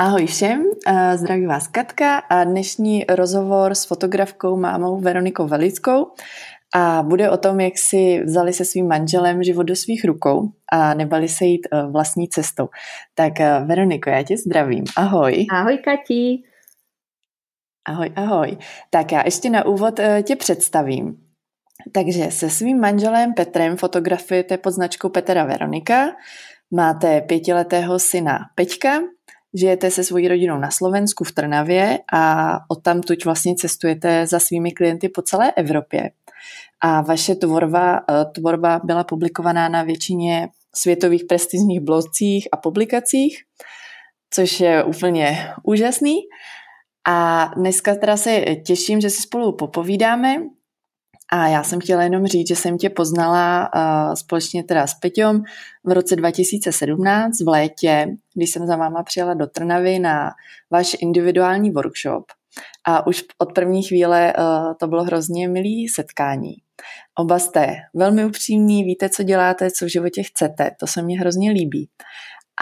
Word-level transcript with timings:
Ahoj 0.00 0.26
všem, 0.26 0.64
zdraví 1.14 1.46
vás 1.46 1.66
Katka 1.68 2.18
a 2.18 2.44
dnešní 2.44 3.04
rozhovor 3.08 3.74
s 3.74 3.84
fotografkou 3.84 4.56
mámou 4.56 5.00
Veronikou 5.00 5.46
Velickou 5.46 6.06
a 6.74 7.02
bude 7.02 7.30
o 7.30 7.36
tom, 7.36 7.60
jak 7.60 7.78
si 7.78 8.22
vzali 8.24 8.52
se 8.52 8.64
svým 8.64 8.88
manželem 8.88 9.42
život 9.42 9.62
do 9.62 9.76
svých 9.76 10.04
rukou 10.04 10.52
a 10.72 10.94
nebali 10.94 11.28
se 11.28 11.44
jít 11.44 11.66
e, 11.72 11.86
vlastní 11.86 12.28
cestou. 12.28 12.68
Tak 13.14 13.40
e, 13.40 13.60
Veroniko, 13.64 14.10
já 14.10 14.22
tě 14.22 14.36
zdravím. 14.36 14.84
Ahoj. 14.96 15.46
Ahoj 15.52 15.78
Kati. 15.78 16.42
Ahoj, 17.88 18.12
ahoj. 18.16 18.58
Tak 18.90 19.12
já 19.12 19.22
ještě 19.24 19.50
na 19.50 19.66
úvod 19.66 19.98
e, 19.98 20.22
tě 20.22 20.36
představím. 20.36 21.16
Takže 21.92 22.30
se 22.30 22.50
svým 22.50 22.80
manželem 22.80 23.34
Petrem 23.34 23.76
fotografujete 23.76 24.58
pod 24.58 24.70
značkou 24.70 25.08
Petra 25.08 25.44
Veronika. 25.44 26.06
Máte 26.70 27.20
pětiletého 27.20 27.98
syna 27.98 28.38
Peťka 28.54 29.00
žijete 29.58 29.90
se 29.90 30.04
svojí 30.04 30.28
rodinou 30.28 30.58
na 30.58 30.70
Slovensku 30.70 31.24
v 31.24 31.32
Trnavě 31.32 31.98
a 32.12 32.54
odtamtud 32.68 33.24
vlastně 33.24 33.54
cestujete 33.54 34.26
za 34.26 34.38
svými 34.38 34.72
klienty 34.72 35.08
po 35.08 35.22
celé 35.22 35.52
Evropě. 35.52 36.10
A 36.80 37.00
vaše 37.00 37.34
tvorba, 37.34 38.00
eh, 38.10 38.24
tvorba 38.34 38.80
byla 38.84 39.04
publikovaná 39.04 39.68
na 39.68 39.82
většině 39.82 40.48
světových 40.74 41.24
prestižních 41.24 41.80
blogcích 41.80 42.48
a 42.52 42.56
publikacích, 42.56 43.42
což 44.30 44.60
je 44.60 44.84
úplně 44.84 45.52
úžasný. 45.62 46.16
A 47.08 47.50
dneska 47.56 47.94
teda 47.94 48.16
se 48.16 48.40
těším, 48.40 49.00
že 49.00 49.10
si 49.10 49.22
spolu 49.22 49.52
popovídáme 49.52 50.42
a 51.32 51.48
já 51.48 51.62
jsem 51.62 51.80
chtěla 51.80 52.02
jenom 52.02 52.26
říct, 52.26 52.48
že 52.48 52.56
jsem 52.56 52.78
tě 52.78 52.90
poznala 52.90 53.70
uh, 53.74 54.14
společně 54.14 54.64
teda 54.64 54.86
s 54.86 54.94
Peťom 54.94 55.42
v 55.84 55.92
roce 55.92 56.16
2017 56.16 57.40
v 57.40 57.48
létě, 57.48 58.06
když 58.34 58.50
jsem 58.50 58.66
za 58.66 58.76
váma 58.76 59.02
přijela 59.02 59.34
do 59.34 59.46
Trnavy 59.46 59.98
na 59.98 60.30
váš 60.70 60.96
individuální 61.00 61.70
workshop. 61.70 62.24
A 62.86 63.06
už 63.06 63.24
od 63.38 63.52
první 63.52 63.82
chvíle 63.82 64.32
uh, 64.38 64.74
to 64.80 64.86
bylo 64.86 65.04
hrozně 65.04 65.48
milý 65.48 65.88
setkání. 65.88 66.54
Oba 67.18 67.38
jste 67.38 67.76
velmi 67.94 68.24
upřímní, 68.24 68.84
víte, 68.84 69.08
co 69.08 69.22
děláte, 69.22 69.70
co 69.70 69.84
v 69.84 69.88
životě 69.88 70.22
chcete, 70.22 70.70
to 70.80 70.86
se 70.86 71.02
mně 71.02 71.20
hrozně 71.20 71.50
líbí. 71.50 71.88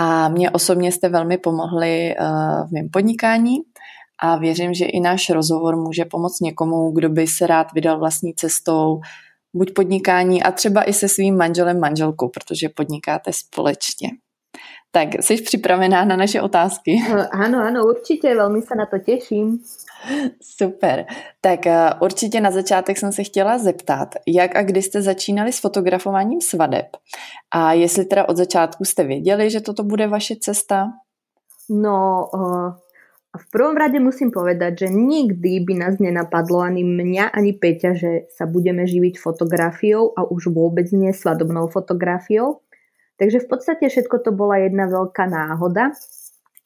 A 0.00 0.28
mě 0.28 0.50
osobně 0.50 0.92
jste 0.92 1.08
velmi 1.08 1.38
pomohli 1.38 2.14
uh, 2.20 2.68
v 2.68 2.72
mém 2.72 2.88
podnikání 2.88 3.56
a 4.18 4.36
věřím, 4.36 4.74
že 4.74 4.84
i 4.84 5.00
náš 5.00 5.30
rozhovor 5.30 5.76
může 5.76 6.04
pomoct 6.04 6.40
někomu, 6.40 6.90
kdo 6.90 7.08
by 7.08 7.26
se 7.26 7.46
rád 7.46 7.72
vydal 7.72 7.98
vlastní 7.98 8.34
cestou, 8.34 9.00
buď 9.54 9.74
podnikání 9.74 10.42
a 10.42 10.50
třeba 10.52 10.84
i 10.84 10.92
se 10.92 11.08
svým 11.08 11.36
manželem, 11.36 11.80
manželkou, 11.80 12.28
protože 12.28 12.68
podnikáte 12.68 13.32
společně. 13.32 14.08
Tak, 14.90 15.08
jsi 15.20 15.36
připravená 15.36 16.04
na 16.04 16.16
naše 16.16 16.40
otázky? 16.40 16.96
Áno, 17.32 17.60
áno, 17.60 17.84
určitě, 17.84 18.34
velmi 18.34 18.62
se 18.62 18.74
na 18.74 18.86
to 18.86 18.98
těším. 18.98 19.58
Super. 20.42 21.06
Tak 21.40 21.66
eh, 21.66 21.90
určitě 22.00 22.40
na 22.40 22.50
začátek 22.50 22.98
jsem 22.98 23.12
se 23.12 23.24
chtěla 23.24 23.58
zeptat, 23.58 24.08
jak 24.26 24.56
a 24.56 24.62
kdy 24.62 24.82
jste 24.82 25.02
začínali 25.02 25.52
s 25.52 25.60
fotografováním 25.60 26.40
svadeb? 26.40 26.86
A 27.50 27.72
jestli 27.72 28.04
teda 28.04 28.28
od 28.28 28.36
začátku 28.36 28.84
jste 28.84 29.04
věděli, 29.04 29.50
že 29.50 29.60
toto 29.60 29.84
bude 29.84 30.06
vaše 30.06 30.34
cesta? 30.40 30.86
No, 31.70 32.28
uh, 32.34 32.72
a 33.36 33.38
v 33.38 33.52
prvom 33.52 33.76
rade 33.76 34.00
musím 34.00 34.32
povedať, 34.32 34.86
že 34.86 34.88
nikdy 34.88 35.60
by 35.60 35.74
nás 35.76 36.00
nenapadlo 36.00 36.64
ani 36.64 36.80
mňa, 36.80 37.36
ani 37.36 37.52
Peťa, 37.52 37.92
že 37.92 38.32
sa 38.32 38.48
budeme 38.48 38.88
živiť 38.88 39.20
fotografiou 39.20 40.16
a 40.16 40.24
už 40.24 40.48
vôbec 40.56 40.88
nie 40.96 41.12
svadobnou 41.12 41.68
fotografiou. 41.68 42.64
Takže 43.20 43.44
v 43.44 43.48
podstate 43.52 43.92
všetko 43.92 44.24
to 44.24 44.32
bola 44.32 44.64
jedna 44.64 44.88
veľká 44.88 45.28
náhoda. 45.28 45.92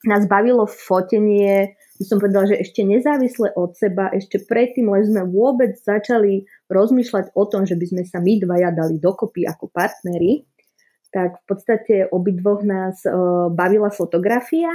Nás 0.07 0.23
bavilo 0.31 0.63
fotenie, 0.63 1.75
by 1.99 2.05
som 2.07 2.23
povedala, 2.23 2.55
že 2.55 2.63
ešte 2.63 2.87
nezávisle 2.87 3.51
od 3.59 3.75
seba, 3.75 4.07
ešte 4.15 4.39
predtým, 4.39 4.87
len 4.87 5.03
sme 5.03 5.27
vôbec 5.27 5.75
začali 5.75 6.47
rozmýšľať 6.71 7.35
o 7.35 7.43
tom, 7.51 7.67
že 7.67 7.75
by 7.75 7.85
sme 7.91 8.03
sa 8.07 8.23
my 8.23 8.39
dvaja 8.47 8.71
dali 8.71 8.95
dokopy 8.95 9.43
ako 9.43 9.67
partneri, 9.67 10.47
tak 11.11 11.43
v 11.43 11.45
podstate 11.51 11.95
obidvoch 12.07 12.63
nás 12.63 13.03
uh, 13.03 13.51
bavila 13.51 13.91
fotografia, 13.91 14.71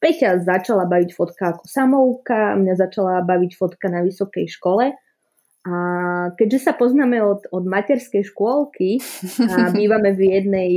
Peťa 0.00 0.40
začala 0.40 0.88
baviť 0.88 1.10
fotka 1.12 1.52
ako 1.56 1.64
samovka, 1.68 2.56
mňa 2.56 2.74
začala 2.74 3.20
baviť 3.20 3.52
fotka 3.54 3.92
na 3.92 4.00
vysokej 4.00 4.48
škole. 4.48 4.96
A 5.60 5.74
keďže 6.40 6.64
sa 6.64 6.72
poznáme 6.72 7.20
od, 7.20 7.44
od 7.52 7.64
materskej 7.68 8.24
škôlky 8.32 8.96
a 9.44 9.68
bývame 9.76 10.16
v 10.16 10.40
jednej 10.40 10.72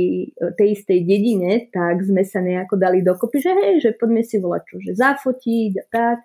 tej 0.60 0.68
istej 0.76 1.08
dedine, 1.08 1.72
tak 1.72 2.04
sme 2.04 2.20
sa 2.20 2.44
nejako 2.44 2.76
dali 2.76 3.00
dokopy, 3.00 3.40
že 3.40 3.52
hej, 3.56 3.74
že 3.80 3.90
poďme 3.96 4.20
si 4.20 4.36
volať 4.36 4.62
čo, 4.68 4.76
že 4.84 4.92
zafotiť 4.92 5.72
a 5.80 5.84
tak. 5.88 6.18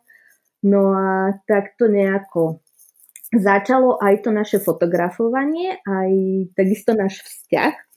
No 0.68 0.92
a 0.92 1.40
tak 1.48 1.80
to 1.80 1.88
nejako 1.88 2.60
začalo 3.32 3.96
aj 4.04 4.28
to 4.28 4.30
naše 4.36 4.60
fotografovanie, 4.60 5.80
aj 5.88 6.12
takisto 6.58 6.92
náš 6.92 7.24
vzťah. 7.24 7.89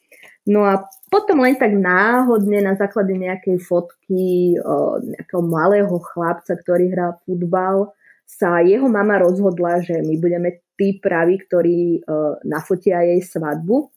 No 0.43 0.67
a 0.67 0.83
potom 1.07 1.39
len 1.47 1.55
tak 1.55 1.71
náhodne 1.71 2.65
na 2.67 2.75
základe 2.75 3.15
nejakej 3.15 3.63
fotky 3.63 4.59
o, 4.59 4.99
nejakého 4.99 5.43
malého 5.45 5.95
chlapca, 6.03 6.59
ktorý 6.59 6.91
hrá 6.91 7.15
futbal, 7.23 7.95
sa 8.27 8.59
jeho 8.65 8.89
mama 8.91 9.23
rozhodla, 9.23 9.85
že 9.85 10.03
my 10.03 10.19
budeme 10.19 10.65
tí 10.75 10.99
praví, 10.99 11.39
ktorí 11.47 12.03
o, 12.03 12.43
nafotia 12.43 13.07
jej 13.07 13.23
svadbu. 13.23 13.93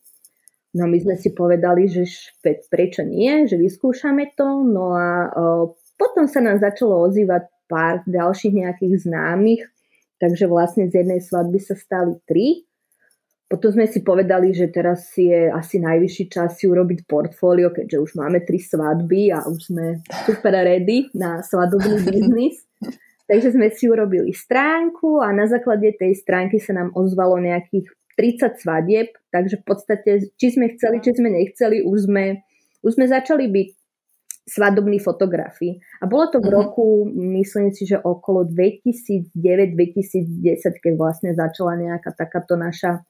No 0.75 0.91
my 0.91 0.97
sme 1.01 1.15
si 1.15 1.31
povedali, 1.31 1.87
že 1.87 2.03
špec, 2.05 2.67
prečo 2.67 3.01
nie, 3.01 3.47
že 3.47 3.55
vyskúšame 3.55 4.35
to. 4.37 4.61
No 4.67 4.93
a 4.93 5.31
o, 5.31 5.73
potom 5.95 6.27
sa 6.27 6.43
nám 6.43 6.61
začalo 6.61 7.09
ozývať 7.09 7.47
pár 7.65 8.05
ďalších 8.05 8.53
nejakých 8.53 9.07
známych, 9.07 9.63
takže 10.21 10.45
vlastne 10.45 10.91
z 10.91 11.01
jednej 11.01 11.23
svadby 11.23 11.57
sa 11.57 11.73
stali 11.73 12.19
tri. 12.29 12.64
Potom 13.45 13.69
sme 13.77 13.85
si 13.85 14.01
povedali, 14.01 14.57
že 14.57 14.73
teraz 14.73 15.13
je 15.13 15.53
asi 15.53 15.77
najvyšší 15.77 16.25
čas 16.33 16.57
si 16.57 16.65
urobiť 16.65 17.05
portfólio, 17.05 17.69
keďže 17.69 18.01
už 18.01 18.11
máme 18.17 18.41
tri 18.41 18.57
svadby 18.57 19.29
a 19.29 19.45
už 19.45 19.69
sme 19.69 20.01
super 20.25 20.49
ready 20.49 21.13
na 21.13 21.45
svadobný 21.45 22.01
biznis. 22.09 22.65
Takže 23.29 23.53
sme 23.53 23.69
si 23.69 23.85
urobili 23.85 24.33
stránku 24.33 25.21
a 25.21 25.29
na 25.29 25.45
základe 25.45 25.93
tej 25.97 26.17
stránky 26.17 26.57
sa 26.57 26.73
nám 26.73 26.93
ozvalo 26.97 27.37
nejakých 27.37 27.89
30 28.17 28.61
svadieb, 28.61 29.13
takže 29.29 29.61
v 29.61 29.65
podstate, 29.65 30.11
či 30.41 30.47
sme 30.49 30.73
chceli, 30.73 31.01
či 31.01 31.13
sme 31.13 31.29
nechceli, 31.29 31.85
už 31.85 32.09
sme, 32.09 32.41
už 32.81 32.97
sme 32.97 33.05
začali 33.05 33.45
byť 33.45 33.69
svadobní 34.45 35.01
fotografi. 35.01 35.81
A 36.01 36.05
bolo 36.05 36.29
to 36.29 36.37
v 36.37 36.45
uh-huh. 36.47 36.69
roku, 36.69 36.85
myslím 37.13 37.73
si, 37.73 37.89
že 37.89 37.97
okolo 37.97 38.45
2009-2010, 38.45 39.33
keď 40.81 40.93
vlastne 40.97 41.33
začala 41.33 41.73
nejaká 41.81 42.13
takáto 42.13 42.53
naša 42.53 43.01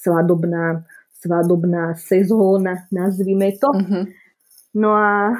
svadobná, 0.00 0.84
svadobná 1.20 1.94
sezóna, 2.00 2.88
nazvime 2.88 3.52
to. 3.60 3.68
Mm-hmm. 3.68 4.04
No 4.80 4.96
a 4.96 5.36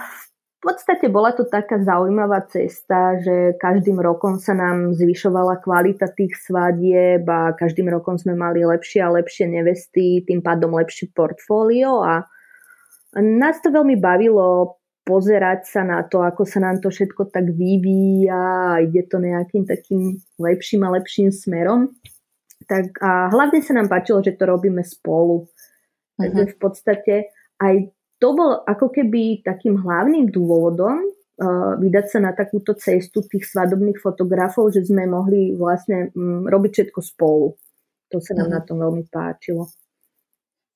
v 0.60 0.69
podstate 0.69 1.09
bola 1.09 1.32
to 1.32 1.48
taká 1.48 1.81
zaujímavá 1.81 2.44
cesta, 2.53 3.16
že 3.16 3.56
každým 3.56 3.97
rokom 3.97 4.37
sa 4.37 4.53
nám 4.53 4.93
zvyšovala 4.93 5.65
kvalita 5.65 6.12
tých 6.12 6.37
svadieb 6.37 7.25
a 7.25 7.56
každým 7.56 7.88
rokom 7.88 8.21
sme 8.21 8.37
mali 8.37 8.60
lepšie 8.60 9.00
a 9.00 9.09
lepšie 9.09 9.48
nevesty, 9.48 10.21
tým 10.28 10.44
pádom 10.44 10.77
lepšie 10.77 11.16
portfólio 11.16 12.04
a 12.04 12.28
nás 13.16 13.56
to 13.65 13.72
veľmi 13.72 13.97
bavilo 13.97 14.77
pozerať 15.09 15.66
sa 15.66 15.82
na 15.82 16.04
to, 16.04 16.22
ako 16.22 16.44
sa 16.47 16.60
nám 16.62 16.78
to 16.78 16.92
všetko 16.92 17.32
tak 17.32 17.50
vyvíja 17.50 18.77
a 18.77 18.84
ide 18.84 19.09
to 19.10 19.19
nejakým 19.19 19.65
takým 19.65 20.21
lepším 20.38 20.87
a 20.87 20.94
lepším 21.00 21.32
smerom. 21.32 21.91
Tak 22.70 23.03
a 23.03 23.26
hlavne 23.34 23.58
sa 23.66 23.75
nám 23.75 23.91
páčilo, 23.91 24.22
že 24.22 24.39
to 24.39 24.47
robíme 24.47 24.86
spolu. 24.86 25.50
Takže 26.15 26.45
mhm. 26.47 26.50
v 26.54 26.56
podstate 26.62 27.15
aj 27.59 27.74
to 28.21 28.28
bol 28.36 28.62
ako 28.68 28.92
keby 28.92 29.41
takým 29.42 29.80
hlavným 29.80 30.28
dôvodom 30.28 31.03
uh, 31.03 31.74
vydať 31.80 32.06
sa 32.06 32.18
na 32.21 32.36
takúto 32.36 32.77
cestu 32.77 33.24
tých 33.24 33.48
svadobných 33.48 33.97
fotografov, 33.97 34.77
že 34.77 34.84
sme 34.84 35.09
mohli 35.09 35.56
vlastne 35.56 36.12
um, 36.12 36.45
robiť 36.45 36.71
všetko 36.72 37.00
spolu. 37.00 37.56
To 38.12 38.21
sa 38.21 38.36
nám 38.36 38.53
uh-huh. 38.53 38.56
na 38.56 38.60
tom 38.60 38.77
veľmi 38.78 39.04
páčilo. 39.09 39.66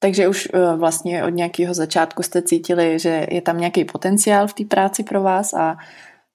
Takže 0.00 0.28
už 0.28 0.48
uh, 0.54 0.76
vlastně 0.76 1.24
od 1.24 1.28
nějakého 1.28 1.74
začátku 1.74 2.22
jste 2.22 2.42
cítili, 2.42 2.98
že 2.98 3.26
je 3.30 3.42
tam 3.42 3.58
nějaký 3.58 3.84
potenciál 3.84 4.46
v 4.46 4.52
té 4.52 4.64
práci 4.64 5.04
pro 5.04 5.22
vás 5.22 5.54
a 5.54 5.76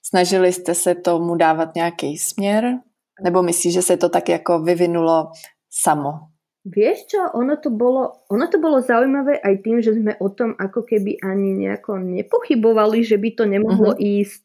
snažili 0.02 0.54
jste 0.54 0.76
se 0.76 0.96
tomu 0.96 1.36
dávat 1.36 1.76
nějaký 1.76 2.18
směr? 2.18 2.80
Nebo 3.24 3.44
myslíš, 3.44 3.74
že 3.74 3.82
se 3.82 3.98
to 3.98 4.10
tak 4.10 4.30
jako 4.30 4.60
vyvinulo 4.60 5.32
samo? 5.70 6.12
Vieš 6.70 6.98
čo, 7.08 7.22
ono 7.34 7.56
to, 7.56 7.72
bolo, 7.72 8.28
ono 8.28 8.46
to 8.52 8.60
bolo 8.60 8.84
zaujímavé 8.84 9.40
aj 9.40 9.56
tým, 9.64 9.80
že 9.80 9.96
sme 9.96 10.20
o 10.20 10.28
tom 10.28 10.60
ako 10.60 10.84
keby 10.84 11.18
ani 11.24 11.56
nejako 11.56 12.04
nepochybovali, 12.04 13.00
že 13.00 13.16
by 13.16 13.30
to 13.32 13.44
nemohlo 13.48 13.96
uh-huh. 13.96 14.04
ísť. 14.22 14.44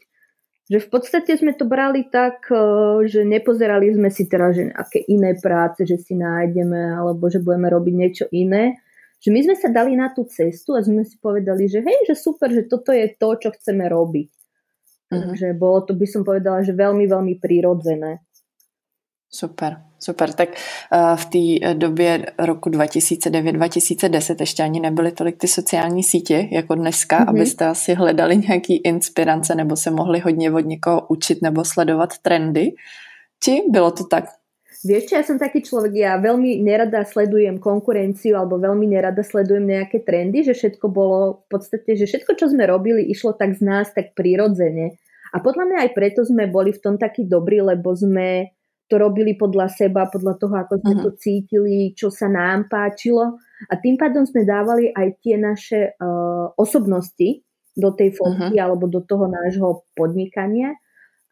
Že 0.64 0.78
v 0.80 0.88
podstate 0.88 1.32
sme 1.36 1.52
to 1.52 1.68
brali 1.68 2.08
tak, 2.08 2.48
e, 2.48 3.04
že 3.04 3.26
nepozerali 3.26 3.92
sme 3.92 4.08
si 4.08 4.24
teraz, 4.24 4.56
že 4.56 4.72
aké 4.72 5.04
iné 5.04 5.36
práce, 5.36 5.84
že 5.84 6.00
si 6.00 6.16
nájdeme, 6.16 6.96
alebo 6.96 7.28
že 7.28 7.42
budeme 7.44 7.68
robiť 7.68 7.94
niečo 7.98 8.26
iné. 8.32 8.80
Že 9.20 9.28
my 9.28 9.40
sme 9.50 9.56
sa 9.60 9.68
dali 9.68 9.92
na 9.92 10.08
tú 10.14 10.24
cestu 10.24 10.78
a 10.78 10.80
sme 10.80 11.04
si 11.04 11.20
povedali, 11.20 11.68
že 11.68 11.84
hej, 11.84 12.08
že 12.08 12.16
super, 12.16 12.48
že 12.48 12.64
toto 12.64 12.94
je 12.94 13.10
to, 13.12 13.28
čo 13.36 13.52
chceme 13.52 13.84
robiť. 13.90 14.30
Uh-huh. 15.12 15.20
Takže 15.28 15.52
bolo 15.60 15.84
to, 15.84 15.92
by 15.92 16.06
som 16.08 16.24
povedala, 16.24 16.64
že 16.64 16.72
veľmi, 16.72 17.04
veľmi 17.04 17.36
prírodzené. 17.36 18.23
Super, 19.34 19.76
super. 19.98 20.32
Tak 20.32 20.48
uh, 20.48 21.16
v 21.16 21.24
té 21.26 21.74
době 21.74 22.26
roku 22.38 22.70
2009-2010 22.70 24.36
ještě 24.40 24.62
ani 24.62 24.80
nebyly 24.80 25.12
tolik 25.12 25.36
ty 25.38 25.48
sociální 25.48 26.02
sítě 26.02 26.48
jako 26.52 26.74
dneska, 26.74 27.18
mm-hmm. 27.18 27.28
abyste 27.28 27.66
asi 27.66 27.94
hledali 27.94 28.36
nějaký 28.36 28.76
inspirace 28.76 29.54
nebo 29.54 29.76
se 29.76 29.90
mohli 29.90 30.18
hodně 30.18 30.52
od 30.52 30.60
někoho 30.60 31.06
učit 31.08 31.42
nebo 31.42 31.64
sledovat 31.64 32.18
trendy. 32.22 32.72
Či 33.44 33.62
bylo 33.68 33.90
to 33.90 34.04
tak? 34.04 34.24
Vieš 34.84 35.08
čo, 35.08 35.14
ja 35.16 35.24
som 35.24 35.40
taký 35.40 35.64
človek, 35.64 35.96
ja 35.96 36.20
veľmi 36.20 36.60
nerada 36.60 37.08
sledujem 37.08 37.56
konkurenciu 37.56 38.36
alebo 38.36 38.60
veľmi 38.60 38.84
nerada 38.84 39.24
sledujem 39.24 39.64
nejaké 39.64 40.04
trendy, 40.04 40.44
že 40.44 40.52
všetko 40.52 40.92
bolo 40.92 41.48
v 41.48 41.56
podstate, 41.56 41.96
že 41.96 42.04
všetko, 42.04 42.36
čo 42.36 42.52
sme 42.52 42.68
robili, 42.68 43.00
išlo 43.08 43.32
tak 43.32 43.56
z 43.56 43.64
nás 43.64 43.96
tak 43.96 44.12
prirodzene. 44.12 45.00
A 45.32 45.40
podľa 45.40 45.64
mňa 45.66 45.78
aj 45.88 45.90
preto 45.96 46.20
sme 46.28 46.52
boli 46.52 46.76
v 46.76 46.84
tom 46.84 47.00
takí 47.00 47.24
dobrí, 47.24 47.64
lebo 47.64 47.96
sme 47.96 48.53
to 48.88 49.00
robili 49.00 49.32
podľa 49.34 49.72
seba, 49.72 50.10
podľa 50.12 50.34
toho, 50.36 50.54
ako 50.60 50.74
sme 50.84 50.94
uh-huh. 50.94 51.04
to 51.08 51.10
cítili, 51.16 51.96
čo 51.96 52.12
sa 52.12 52.28
nám 52.28 52.68
páčilo. 52.68 53.40
A 53.70 53.80
tým 53.80 53.96
pádom 53.96 54.28
sme 54.28 54.44
dávali 54.44 54.92
aj 54.92 55.08
tie 55.24 55.40
naše 55.40 55.96
uh, 55.96 56.52
osobnosti 56.60 57.40
do 57.74 57.90
tej 57.96 58.14
fotky 58.14 58.54
uh-huh. 58.54 58.64
alebo 58.68 58.86
do 58.86 59.00
toho 59.00 59.26
nášho 59.26 59.88
podnikania. 59.96 60.76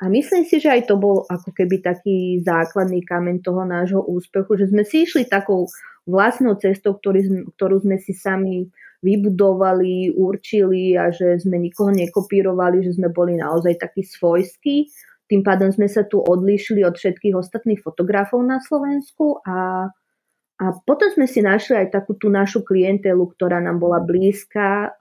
A 0.02 0.10
myslím 0.10 0.43
si, 0.43 0.58
že 0.58 0.66
aj 0.66 0.90
to 0.90 0.99
bol 0.99 1.22
ako 1.31 1.54
keby 1.54 1.78
taký 1.78 2.43
základný 2.43 3.06
kameň 3.06 3.38
toho 3.38 3.62
nášho 3.62 4.02
úspechu, 4.02 4.58
že 4.58 4.66
sme 4.66 4.82
si 4.82 5.06
išli 5.06 5.31
takou 5.31 5.70
vlastnou 6.10 6.58
cestou, 6.58 6.98
ktorý, 6.98 7.46
ktorú 7.55 7.87
sme 7.87 8.02
si 8.02 8.10
sami 8.10 8.66
vybudovali, 9.02 10.14
určili 10.14 10.94
a 10.94 11.10
že 11.10 11.38
sme 11.43 11.58
nikoho 11.58 11.90
nekopírovali, 11.90 12.87
že 12.87 12.98
sme 12.98 13.10
boli 13.10 13.38
naozaj 13.38 13.78
takí 13.78 14.02
svojskí. 14.06 14.90
Tým 15.32 15.40
pádom 15.40 15.73
sme 15.73 15.88
sa 15.88 16.05
tu 16.05 16.20
odlíšili 16.20 16.84
od 16.84 16.93
všetkých 16.93 17.32
ostatných 17.32 17.81
fotografov 17.81 18.44
na 18.44 18.61
Slovensku 18.61 19.40
a, 19.49 19.88
a 20.61 20.64
potom 20.84 21.08
sme 21.08 21.25
si 21.25 21.40
našli 21.40 21.81
aj 21.81 21.96
takú 21.96 22.20
tú 22.20 22.29
našu 22.29 22.61
klientelu, 22.61 23.25
ktorá 23.32 23.56
nám 23.64 23.81
bola 23.81 24.05
blízka. 24.05 24.93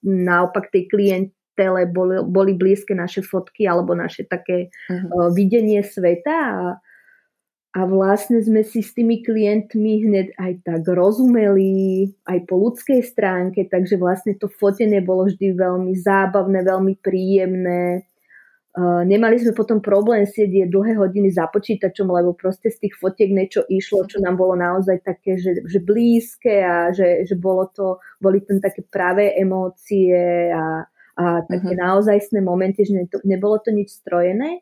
Naopak 0.00 0.72
tej 0.72 0.88
klient, 0.88 1.28
tele 1.60 1.84
boli, 1.84 2.24
boli 2.24 2.56
blízke 2.56 2.96
naše 2.96 3.20
fotky 3.20 3.68
alebo 3.68 3.92
naše 3.92 4.24
také 4.24 4.72
uh-huh. 4.88 5.28
uh, 5.28 5.28
videnie 5.36 5.84
sveta 5.84 6.36
a, 6.36 6.60
a 7.76 7.80
vlastne 7.84 8.40
sme 8.40 8.64
si 8.64 8.80
s 8.80 8.96
tými 8.96 9.20
klientmi 9.20 10.08
hneď 10.08 10.40
aj 10.40 10.52
tak 10.64 10.82
rozumeli, 10.88 12.08
aj 12.24 12.48
po 12.48 12.56
ľudskej 12.56 13.04
stránke, 13.04 13.68
takže 13.68 14.00
vlastne 14.00 14.32
to 14.40 14.48
fotenie 14.48 15.04
bolo 15.04 15.28
vždy 15.28 15.52
veľmi 15.52 15.92
zábavné, 16.00 16.64
veľmi 16.64 16.96
príjemné. 17.04 18.08
Uh, 18.76 19.08
nemali 19.08 19.40
sme 19.40 19.56
potom 19.56 19.80
problém 19.80 20.28
sedieť 20.28 20.68
dlhé 20.68 21.00
hodiny 21.00 21.32
za 21.32 21.48
počítačom, 21.48 22.12
lebo 22.12 22.36
proste 22.36 22.68
z 22.68 22.84
tých 22.84 23.00
fotiek 23.00 23.32
niečo 23.32 23.64
išlo, 23.64 24.04
čo 24.04 24.20
nám 24.20 24.36
bolo 24.36 24.52
naozaj 24.52 25.00
také, 25.00 25.40
že, 25.40 25.64
že 25.64 25.80
blízke 25.80 26.60
a 26.60 26.92
že, 26.92 27.24
že 27.24 27.40
bolo 27.40 27.72
to, 27.72 27.96
boli 28.20 28.44
tam 28.44 28.60
také 28.60 28.84
pravé 28.84 29.32
emócie 29.40 30.52
a, 30.52 30.84
a 31.16 31.24
také 31.48 31.72
uh-huh. 31.72 31.88
naozajstné 31.88 32.44
momenty, 32.44 32.84
že 32.84 32.92
ne, 32.92 33.08
to, 33.08 33.16
nebolo 33.24 33.56
to 33.64 33.72
nič 33.72 33.96
strojené. 33.96 34.60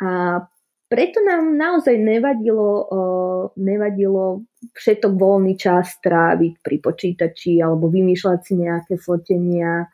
A 0.00 0.40
preto 0.88 1.20
nám 1.20 1.52
naozaj 1.52 2.00
nevadilo, 2.00 2.70
uh, 2.88 3.42
nevadilo 3.60 4.40
všetok 4.72 5.12
voľný 5.20 5.60
čas 5.60 6.00
tráviť 6.00 6.64
pri 6.64 6.76
počítači 6.80 7.60
alebo 7.60 7.92
vymýšľať 7.92 8.40
si 8.40 8.56
nejaké 8.56 8.96
fotenia. 8.96 9.84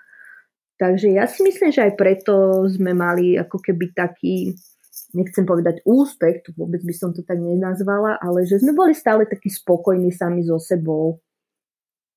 Takže 0.76 1.08
ja 1.08 1.24
si 1.24 1.40
myslím, 1.40 1.72
že 1.72 1.88
aj 1.88 1.92
preto 1.96 2.64
sme 2.68 2.92
mali 2.92 3.40
ako 3.40 3.58
keby 3.64 3.96
taký, 3.96 4.52
nechcem 5.16 5.48
povedať 5.48 5.80
úspech, 5.88 6.44
to 6.44 6.52
vôbec 6.52 6.84
by 6.84 6.92
som 6.92 7.16
to 7.16 7.24
tak 7.24 7.40
nenazvala, 7.40 8.20
ale 8.20 8.44
že 8.44 8.60
sme 8.60 8.76
boli 8.76 8.92
stále 8.92 9.24
takí 9.24 9.48
spokojní 9.48 10.12
sami 10.12 10.44
so 10.44 10.60
sebou. 10.60 11.16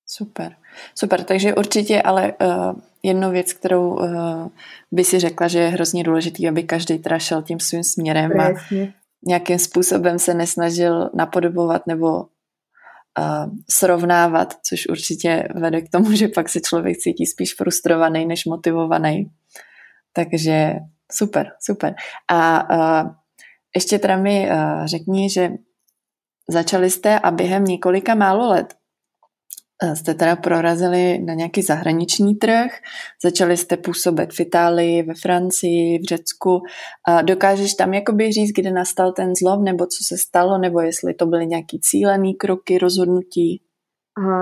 Super, 0.05 0.55
super, 0.95 1.23
takže 1.23 1.55
určitě 1.55 2.01
ale 2.01 2.33
uh, 2.41 2.73
jednu 3.03 3.31
věc, 3.31 3.53
kterou 3.53 3.89
uh, 3.89 4.47
by 4.91 5.03
si 5.03 5.19
řekla, 5.19 5.47
že 5.47 5.59
je 5.59 5.67
hrozně 5.67 6.03
důležitý, 6.03 6.49
aby 6.49 6.63
každý 6.63 6.97
teda 6.97 7.19
šel 7.19 7.41
tím 7.41 7.59
svým 7.59 7.83
směrem 7.83 8.31
Presně. 8.31 8.83
a 8.83 8.99
nějakým 9.27 9.59
způsobem 9.59 10.19
se 10.19 10.33
nesnažil 10.33 11.09
napodobovat 11.13 11.87
nebo 11.87 12.25
srovnávat, 13.69 14.53
což 14.69 14.87
určitě 14.87 15.47
vede 15.55 15.81
k 15.81 15.89
tomu, 15.89 16.11
že 16.15 16.27
pak 16.27 16.49
se 16.49 16.59
člověk 16.61 16.97
cítí 16.97 17.25
spíš 17.25 17.55
frustrovaný 17.55 18.25
než 18.25 18.45
motivovaný. 18.45 19.31
Takže 20.13 20.73
super, 21.11 21.51
super. 21.59 21.95
A 22.27 22.69
uh, 23.03 23.11
ještě 23.75 23.99
teda 23.99 24.17
mi 24.17 24.51
uh, 24.51 24.85
řekni, 24.85 25.29
že 25.29 25.51
začali 26.49 26.89
jste 26.89 27.19
a 27.19 27.31
během 27.31 27.63
několika 27.63 28.15
málo 28.15 28.47
let 28.49 28.78
jste 29.93 30.13
teda 30.13 30.35
prorazili 30.35 31.19
na 31.19 31.33
nějaký 31.33 31.61
zahraniční 31.61 32.35
trh, 32.35 32.71
začali 33.23 33.57
jste 33.57 33.77
působit 33.77 34.33
v 34.33 34.39
Itálii, 34.39 35.03
ve 35.03 35.13
Francii, 35.13 35.99
v 35.99 36.03
Řecku. 36.03 36.61
A 37.07 37.21
dokážeš 37.21 37.73
tam 37.73 37.93
jakoby 37.93 38.31
říct, 38.31 38.51
kde 38.51 38.71
nastal 38.71 39.11
ten 39.11 39.35
zlom, 39.35 39.63
nebo 39.63 39.85
co 39.85 40.03
se 40.03 40.17
stalo, 40.17 40.57
nebo 40.57 40.79
jestli 40.81 41.13
to 41.13 41.25
byly 41.25 41.47
nějaký 41.47 41.79
cílený 41.79 42.33
kroky, 42.35 42.77
rozhodnutí? 42.77 43.61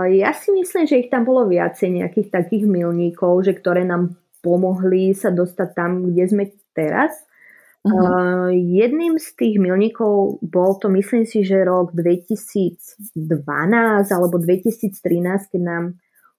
Ja 0.09 0.33
si 0.33 0.49
myslím, 0.57 0.89
že 0.89 1.05
ich 1.05 1.13
tam 1.13 1.21
bolo 1.21 1.45
viacej 1.45 2.01
nejakých 2.01 2.33
takých 2.33 2.65
milníkov, 2.65 3.45
že 3.45 3.53
ktoré 3.53 3.85
nám 3.85 4.17
pomohli 4.41 5.13
sa 5.13 5.29
dostať 5.29 5.69
tam, 5.77 6.01
kde 6.01 6.23
sme 6.25 6.43
teraz. 6.73 7.13
Uh-huh. 7.87 8.51
jedným 8.51 9.15
z 9.15 9.27
tých 9.39 9.55
milníkov 9.55 10.43
bol 10.43 10.75
to, 10.75 10.91
myslím 10.91 11.23
si, 11.23 11.47
že 11.47 11.63
rok 11.63 11.95
2012 11.95 13.15
alebo 14.11 14.35
2013, 14.35 14.91
keď 15.51 15.61
nám 15.63 15.85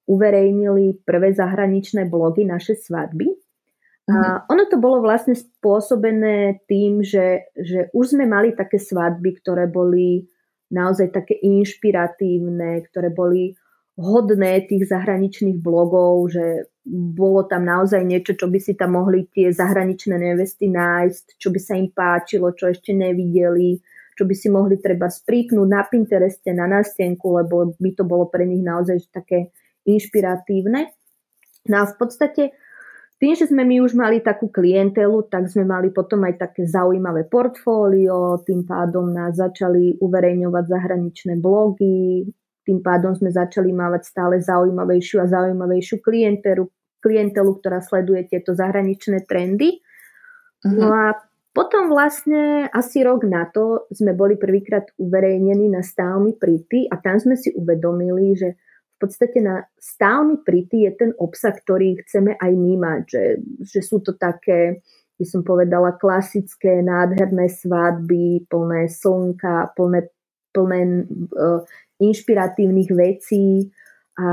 uverejnili 0.04 1.00
prvé 1.04 1.32
zahraničné 1.32 2.08
blogy 2.08 2.44
naše 2.44 2.76
svadby. 2.76 3.28
Uh-huh. 3.28 4.12
A 4.12 4.16
mhm. 4.16 4.38
ono 4.52 4.64
to 4.68 4.76
bolo 4.76 5.04
vlastne 5.04 5.36
spôsobené 5.36 6.64
tým, 6.68 7.00
že, 7.00 7.48
že 7.56 7.88
už 7.96 8.16
sme 8.16 8.28
mali 8.28 8.52
také 8.52 8.76
svadby, 8.76 9.40
ktoré 9.40 9.68
boli 9.68 10.28
naozaj 10.68 11.12
také 11.12 11.36
inšpiratívne, 11.40 12.84
ktoré 12.92 13.08
boli 13.08 13.56
hodné 13.98 14.62
tých 14.70 14.86
zahraničných 14.88 15.58
blogov, 15.58 16.30
že 16.30 16.70
bolo 16.88 17.44
tam 17.44 17.68
naozaj 17.68 18.00
niečo, 18.00 18.32
čo 18.32 18.48
by 18.48 18.58
si 18.58 18.72
tam 18.72 18.96
mohli 18.96 19.28
tie 19.28 19.52
zahraničné 19.52 20.16
nevesty 20.16 20.72
nájsť, 20.72 21.36
čo 21.36 21.52
by 21.52 21.60
sa 21.60 21.76
im 21.76 21.92
páčilo, 21.92 22.56
čo 22.56 22.72
ešte 22.72 22.96
nevideli, 22.96 23.76
čo 24.16 24.24
by 24.24 24.34
si 24.34 24.48
mohli 24.48 24.80
treba 24.80 25.12
spríknúť 25.12 25.68
na 25.68 25.84
Pintereste, 25.84 26.50
na 26.56 26.66
nástenku, 26.66 27.38
lebo 27.38 27.76
by 27.76 27.90
to 27.92 28.08
bolo 28.08 28.26
pre 28.32 28.48
nich 28.48 28.64
naozaj 28.64 29.12
také 29.12 29.52
inšpiratívne. 29.84 30.90
No 31.68 31.76
a 31.80 31.84
v 31.84 31.94
podstate 32.00 32.56
tým, 33.18 33.34
že 33.34 33.50
sme 33.50 33.66
my 33.66 33.82
už 33.82 33.98
mali 33.98 34.22
takú 34.22 34.46
klientelu, 34.46 35.26
tak 35.26 35.50
sme 35.50 35.66
mali 35.66 35.90
potom 35.90 36.22
aj 36.22 36.38
také 36.38 36.64
zaujímavé 36.70 37.26
portfólio, 37.26 38.40
tým 38.46 38.62
pádom 38.62 39.10
nás 39.10 39.36
začali 39.36 39.98
uverejňovať 39.98 40.64
zahraničné 40.70 41.34
blogy, 41.42 42.30
tým 42.62 42.78
pádom 42.78 43.18
sme 43.18 43.34
začali 43.34 43.74
mávať 43.74 44.02
stále 44.06 44.38
zaujímavejšiu 44.38 45.18
a 45.18 45.26
zaujímavejšiu 45.26 45.98
klientelu, 45.98 46.62
klientelu 47.02 47.58
ktorá 47.58 47.82
sleduje 47.82 48.26
tieto 48.26 48.54
zahraničné 48.54 49.24
trendy. 49.26 49.78
Uh-huh. 50.62 50.74
No 50.74 50.86
a 50.90 51.06
potom 51.58 51.90
vlastne 51.90 52.70
asi 52.70 53.02
rok 53.02 53.26
na 53.26 53.48
to 53.50 53.90
sme 53.90 54.14
boli 54.14 54.38
prvýkrát 54.38 54.94
uverejnení 54.94 55.66
na 55.66 55.82
Stálmi 55.82 56.38
Pretty 56.38 56.86
a 56.86 57.02
tam 57.02 57.18
sme 57.18 57.34
si 57.34 57.50
uvedomili, 57.50 58.38
že 58.38 58.54
v 58.94 58.96
podstate 59.02 59.42
na 59.42 59.66
Stálmi 59.74 60.38
Pretty 60.46 60.86
je 60.86 60.92
ten 60.94 61.10
obsah, 61.18 61.54
ktorý 61.54 61.98
chceme 62.06 62.38
aj 62.38 62.52
my 62.54 62.74
mať, 62.78 63.02
že, 63.10 63.24
že 63.62 63.80
sú 63.82 63.98
to 64.02 64.14
také, 64.14 64.86
by 65.18 65.26
som 65.26 65.42
povedala, 65.42 65.98
klasické, 65.98 66.78
nádherné 66.78 67.50
svadby, 67.50 68.46
plné 68.46 68.86
slnka, 68.86 69.74
plné, 69.74 70.06
plné 70.54 71.10
uh, 71.34 71.62
inšpiratívnych 71.98 72.90
vecí 72.94 73.66
a 74.18 74.30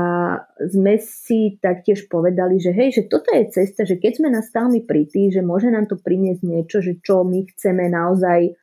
sme 0.66 0.98
si 0.98 1.62
taktiež 1.62 2.10
povedali, 2.10 2.58
že 2.58 2.74
hej, 2.74 2.90
že 2.90 3.02
toto 3.06 3.30
je 3.30 3.46
cesta, 3.54 3.86
že 3.86 4.02
keď 4.02 4.12
sme 4.18 4.28
na 4.34 4.42
stálmi 4.42 4.82
tý, 4.82 5.30
že 5.30 5.46
môže 5.46 5.70
nám 5.70 5.86
to 5.86 5.94
priniesť 5.94 6.42
niečo, 6.42 6.82
že 6.82 6.98
čo 6.98 7.22
my 7.22 7.46
chceme 7.54 7.86
naozaj 7.86 8.58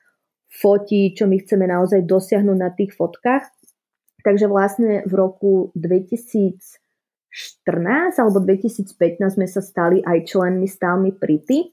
fotiť, 0.51 1.09
čo 1.15 1.25
my 1.31 1.39
chceme 1.39 1.63
naozaj 1.63 2.03
dosiahnuť 2.03 2.57
na 2.59 2.75
tých 2.75 2.91
fotkách. 2.91 3.47
Takže 4.23 4.51
vlastne 4.51 5.07
v 5.07 5.13
roku 5.15 5.71
2014 5.79 6.67
alebo 8.19 8.43
2015 8.43 8.95
sme 9.23 9.47
sa 9.47 9.63
stali 9.63 10.03
aj 10.03 10.27
členmi 10.27 10.67
stálmi 10.67 11.15
Prity. 11.15 11.71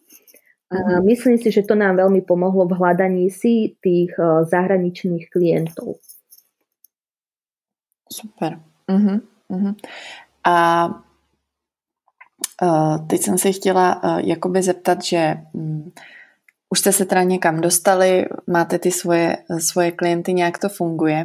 A 0.71 1.03
mhm. 1.03 1.11
myslím 1.11 1.43
si, 1.43 1.51
že 1.51 1.67
to 1.67 1.75
nám 1.75 1.99
veľmi 1.99 2.23
pomohlo 2.23 2.71
v 2.71 2.79
hľadaní 2.79 3.27
si 3.35 3.75
tých 3.83 4.15
eh, 4.15 4.47
zahraničných 4.47 5.27
klientov. 5.27 5.99
Super. 8.11 8.63
Uh-huh, 8.91 9.23
uh-huh. 9.51 9.75
A 10.45 10.89
Uh, 12.63 13.07
teď 13.07 13.23
jsem 13.23 13.39
se 13.39 13.53
chtěla 13.53 14.05
uh, 14.05 14.19
jakoby 14.19 14.63
zeptat, 14.63 15.05
že 15.05 15.35
um, 15.53 15.93
už 16.71 16.81
jste 16.81 16.93
se 16.93 17.05
teda 17.05 17.23
někam 17.23 17.61
dostali, 17.61 18.27
máte 18.47 18.79
ty 18.79 18.91
svoje, 18.91 19.37
svoje 19.59 19.93
klienty, 19.93 20.33
nějak 20.33 20.59
to 20.59 20.69
funguje 20.69 21.25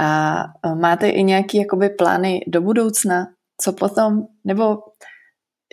a 0.00 0.36
uh, 0.66 0.78
máte 0.80 1.08
i 1.08 1.22
nějaké 1.22 1.58
jakoby 1.58 1.88
plány 1.88 2.40
do 2.46 2.60
budoucna, 2.60 3.26
co 3.60 3.72
potom, 3.72 4.22
nebo 4.44 4.78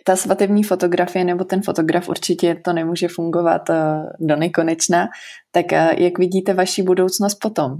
ta 0.05 0.15
svatební 0.15 0.63
fotografie 0.63 1.25
nebo 1.25 1.43
ten 1.43 1.61
fotograf 1.61 2.09
určitě 2.09 2.55
to 2.55 2.73
nemůže 2.73 3.07
fungovat 3.07 3.61
do 4.19 4.35
nekonečna, 4.35 5.07
tak 5.51 5.71
jak 5.97 6.19
vidíte 6.19 6.53
vaši 6.53 6.83
budoucnost 6.83 7.35
potom? 7.35 7.77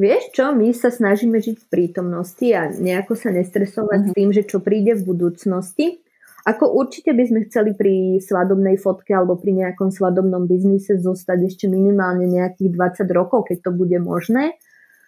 Vieš 0.00 0.32
čo, 0.32 0.56
my 0.56 0.72
sa 0.72 0.88
snažíme 0.88 1.36
žiť 1.36 1.60
v 1.60 1.66
prítomnosti 1.68 2.48
a 2.56 2.72
nejako 2.72 3.20
sa 3.20 3.28
nestresovať 3.28 3.98
mm-hmm. 4.00 4.12
s 4.12 4.16
tým, 4.16 4.30
že 4.32 4.42
čo 4.48 4.64
príde 4.64 4.96
v 4.96 5.04
budúcnosti. 5.04 6.00
Ako 6.48 6.72
určite 6.72 7.12
by 7.12 7.28
sme 7.28 7.40
chceli 7.44 7.76
pri 7.76 8.16
svadobnej 8.16 8.80
fotke 8.80 9.12
alebo 9.12 9.36
pri 9.36 9.60
nejakom 9.60 9.92
svadobnom 9.92 10.48
biznise 10.48 10.96
zostať 10.96 11.52
ešte 11.52 11.68
minimálne 11.68 12.24
nejakých 12.24 12.72
20 12.72 13.12
rokov, 13.12 13.52
keď 13.52 13.68
to 13.68 13.70
bude 13.76 13.98
možné. 14.00 14.56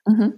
Uh-huh. 0.05 0.37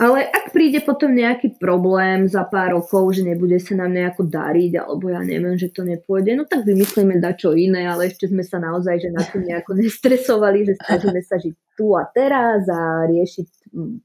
Ale 0.00 0.24
ak 0.24 0.56
príde 0.56 0.80
potom 0.80 1.12
nejaký 1.12 1.60
problém 1.60 2.24
za 2.24 2.48
pár 2.48 2.72
rokov, 2.72 3.20
že 3.20 3.20
nebude 3.20 3.60
sa 3.60 3.76
nám 3.76 3.92
nejako 3.92 4.32
dariť, 4.32 4.80
alebo 4.80 5.12
ja 5.12 5.20
neviem, 5.20 5.60
že 5.60 5.68
to 5.68 5.84
nepôjde, 5.84 6.40
no 6.40 6.48
tak 6.48 6.64
vymyslíme 6.64 7.20
čo 7.36 7.52
iné, 7.52 7.84
ale 7.84 8.08
ešte 8.08 8.32
sme 8.32 8.40
sa 8.40 8.56
naozaj 8.56 8.96
že 8.96 9.12
na 9.12 9.20
tým 9.20 9.44
nejako 9.44 9.76
nestresovali, 9.84 10.64
že 10.64 10.80
snažíme 10.80 11.20
sa 11.20 11.36
žiť 11.36 11.54
tu 11.76 11.92
a 12.00 12.08
teraz 12.08 12.64
a 12.72 13.04
riešiť 13.12 13.48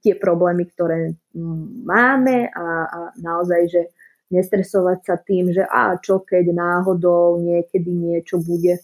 tie 0.03 0.13
problémy, 0.19 0.67
ktoré 0.67 1.15
máme 1.87 2.51
a, 2.51 2.67
a 2.91 2.99
naozaj, 3.15 3.61
že 3.71 3.81
nestresovať 4.35 4.99
sa 4.99 5.15
tým, 5.15 5.55
že 5.55 5.63
a 5.63 5.95
čo 5.95 6.19
keď 6.27 6.51
náhodou 6.51 7.39
niekedy 7.39 7.87
niečo 7.87 8.43
bude. 8.43 8.83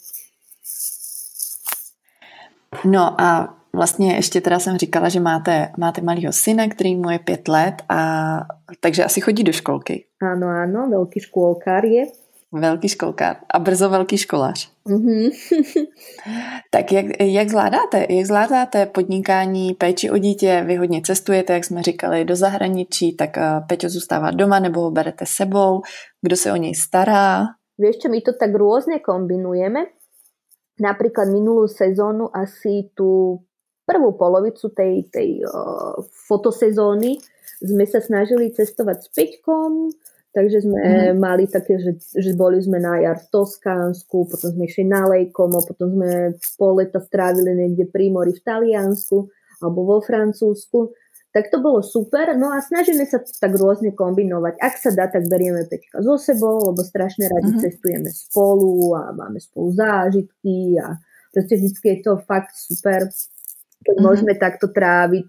No 2.88 3.20
a 3.20 3.61
vlastně 3.76 4.16
ještě 4.16 4.42
teda 4.42 4.60
jsem 4.60 4.78
říkala, 4.78 5.10
že 5.10 5.20
máte, 5.20 5.72
máte 5.78 6.02
malého 6.02 6.34
syna, 6.34 6.68
který 6.68 6.96
mu 6.96 7.10
je 7.10 7.20
pět 7.20 7.48
let 7.48 7.76
a 7.90 8.40
takže 8.80 9.04
asi 9.04 9.22
chodí 9.22 9.44
do 9.44 9.52
školky. 9.52 10.06
Áno, 10.22 10.48
áno, 10.54 10.86
veľký 10.86 11.18
škôlkár 11.18 11.82
je. 11.86 12.06
Velký 12.54 12.88
školkár 12.90 13.36
a 13.50 13.60
brzo 13.60 13.90
velký 13.90 14.18
školář. 14.18 14.70
Mm-hmm. 14.86 15.32
tak 16.72 16.92
jak, 16.92 17.06
jak, 17.20 17.50
zvládáte, 17.50 18.06
jak 18.10 18.26
zvládáte 18.26 18.86
podnikání, 18.86 19.74
péči 19.74 20.10
o 20.12 20.18
dítě? 20.18 20.64
Vy 20.68 20.76
hodně 20.76 21.02
cestujete, 21.02 21.54
jak 21.54 21.66
jsme 21.66 21.84
říkali, 21.84 22.26
do 22.26 22.36
zahraničí, 22.36 23.16
tak 23.16 23.38
uh, 23.38 23.68
Peťo 23.68 23.90
zůstává 23.90 24.32
doma 24.32 24.60
nebo 24.60 24.82
ho 24.82 24.92
berete 24.92 25.26
sebou? 25.26 25.82
Kdo 26.22 26.36
se 26.36 26.52
o 26.52 26.56
něj 26.56 26.76
stará? 26.76 27.46
Vieš 27.82 27.98
čo, 27.98 28.08
my 28.14 28.22
to 28.22 28.38
tak 28.38 28.54
rôzne 28.54 29.02
kombinujeme. 29.02 29.90
Napríklad 30.78 31.34
minulú 31.34 31.66
sezónu 31.66 32.30
asi 32.30 32.94
tú 32.94 33.42
prvú 33.92 34.16
polovicu 34.16 34.72
tej, 34.72 35.12
tej 35.12 35.44
uh, 35.44 36.00
fotosezóny 36.32 37.20
sme 37.60 37.84
sa 37.84 38.00
snažili 38.00 38.56
cestovať 38.56 38.98
s 39.04 39.08
Peťkom, 39.12 39.92
Takže 40.32 40.64
sme 40.64 40.80
mm-hmm. 40.80 41.20
mali 41.20 41.44
také, 41.44 41.76
že, 41.76 42.00
že 42.16 42.32
boli 42.32 42.64
sme 42.64 42.80
na 42.80 43.04
jar 43.04 43.20
v 43.20 43.28
Toskánsku, 43.36 44.32
potom 44.32 44.50
sme 44.56 44.64
išli 44.64 44.88
na 44.88 45.04
Lejkomo, 45.04 45.60
potom 45.60 45.92
sme 45.92 46.40
pol 46.56 46.80
leta 46.80 47.04
strávili 47.04 47.52
niekde 47.52 47.92
pri 47.92 48.08
mori 48.16 48.32
v 48.32 48.40
Taliansku 48.40 49.28
alebo 49.60 49.80
vo 49.84 49.98
Francúzsku. 50.00 50.96
Tak 51.36 51.52
to 51.52 51.60
bolo 51.60 51.84
super, 51.84 52.32
no 52.36 52.52
a 52.52 52.64
snažíme 52.64 53.04
sa 53.08 53.20
to 53.20 53.28
tak 53.28 53.56
rôzne 53.60 53.92
kombinovať. 53.92 54.56
Ak 54.60 54.80
sa 54.80 54.96
dá, 54.96 55.12
tak 55.12 55.28
berieme 55.28 55.68
Peťka 55.68 56.00
so 56.00 56.16
sebou, 56.16 56.64
lebo 56.64 56.80
strašne 56.80 57.28
radi 57.28 57.52
mm-hmm. 57.52 57.64
cestujeme 57.68 58.10
spolu 58.12 58.96
a 58.96 59.12
máme 59.12 59.40
spolu 59.44 59.76
zážitky 59.76 60.80
a 60.80 60.96
proste 61.36 61.60
vždy 61.60 61.76
je 61.76 61.98
to 62.08 62.14
fakt 62.24 62.56
super, 62.56 63.12
keď 63.82 63.96
mm-hmm. 63.98 64.06
môžeme 64.06 64.34
takto 64.38 64.70
tráviť 64.70 65.28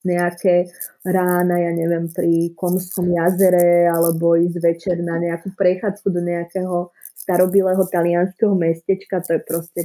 nejaké 0.00 0.72
rána, 1.04 1.60
ja 1.60 1.72
neviem, 1.76 2.08
pri 2.08 2.56
Komskom 2.56 3.12
jazere 3.12 3.84
alebo 3.84 4.32
ísť 4.32 4.56
večer 4.64 4.96
na 5.04 5.20
nejakú 5.20 5.52
prechádzku 5.52 6.08
do 6.08 6.24
nejakého 6.24 6.88
starobilého 7.12 7.84
talianského 7.92 8.56
mestečka, 8.56 9.20
to 9.20 9.36
je 9.36 9.40
proste 9.44 9.82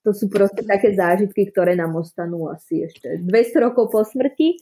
to 0.00 0.16
sú 0.16 0.32
proste 0.32 0.64
také 0.64 0.96
zážitky, 0.96 1.52
ktoré 1.52 1.76
nám 1.76 1.92
ostanú 1.92 2.48
asi 2.48 2.88
ešte 2.88 3.20
200 3.20 3.64
rokov 3.68 3.92
po 3.92 4.00
smrti. 4.00 4.56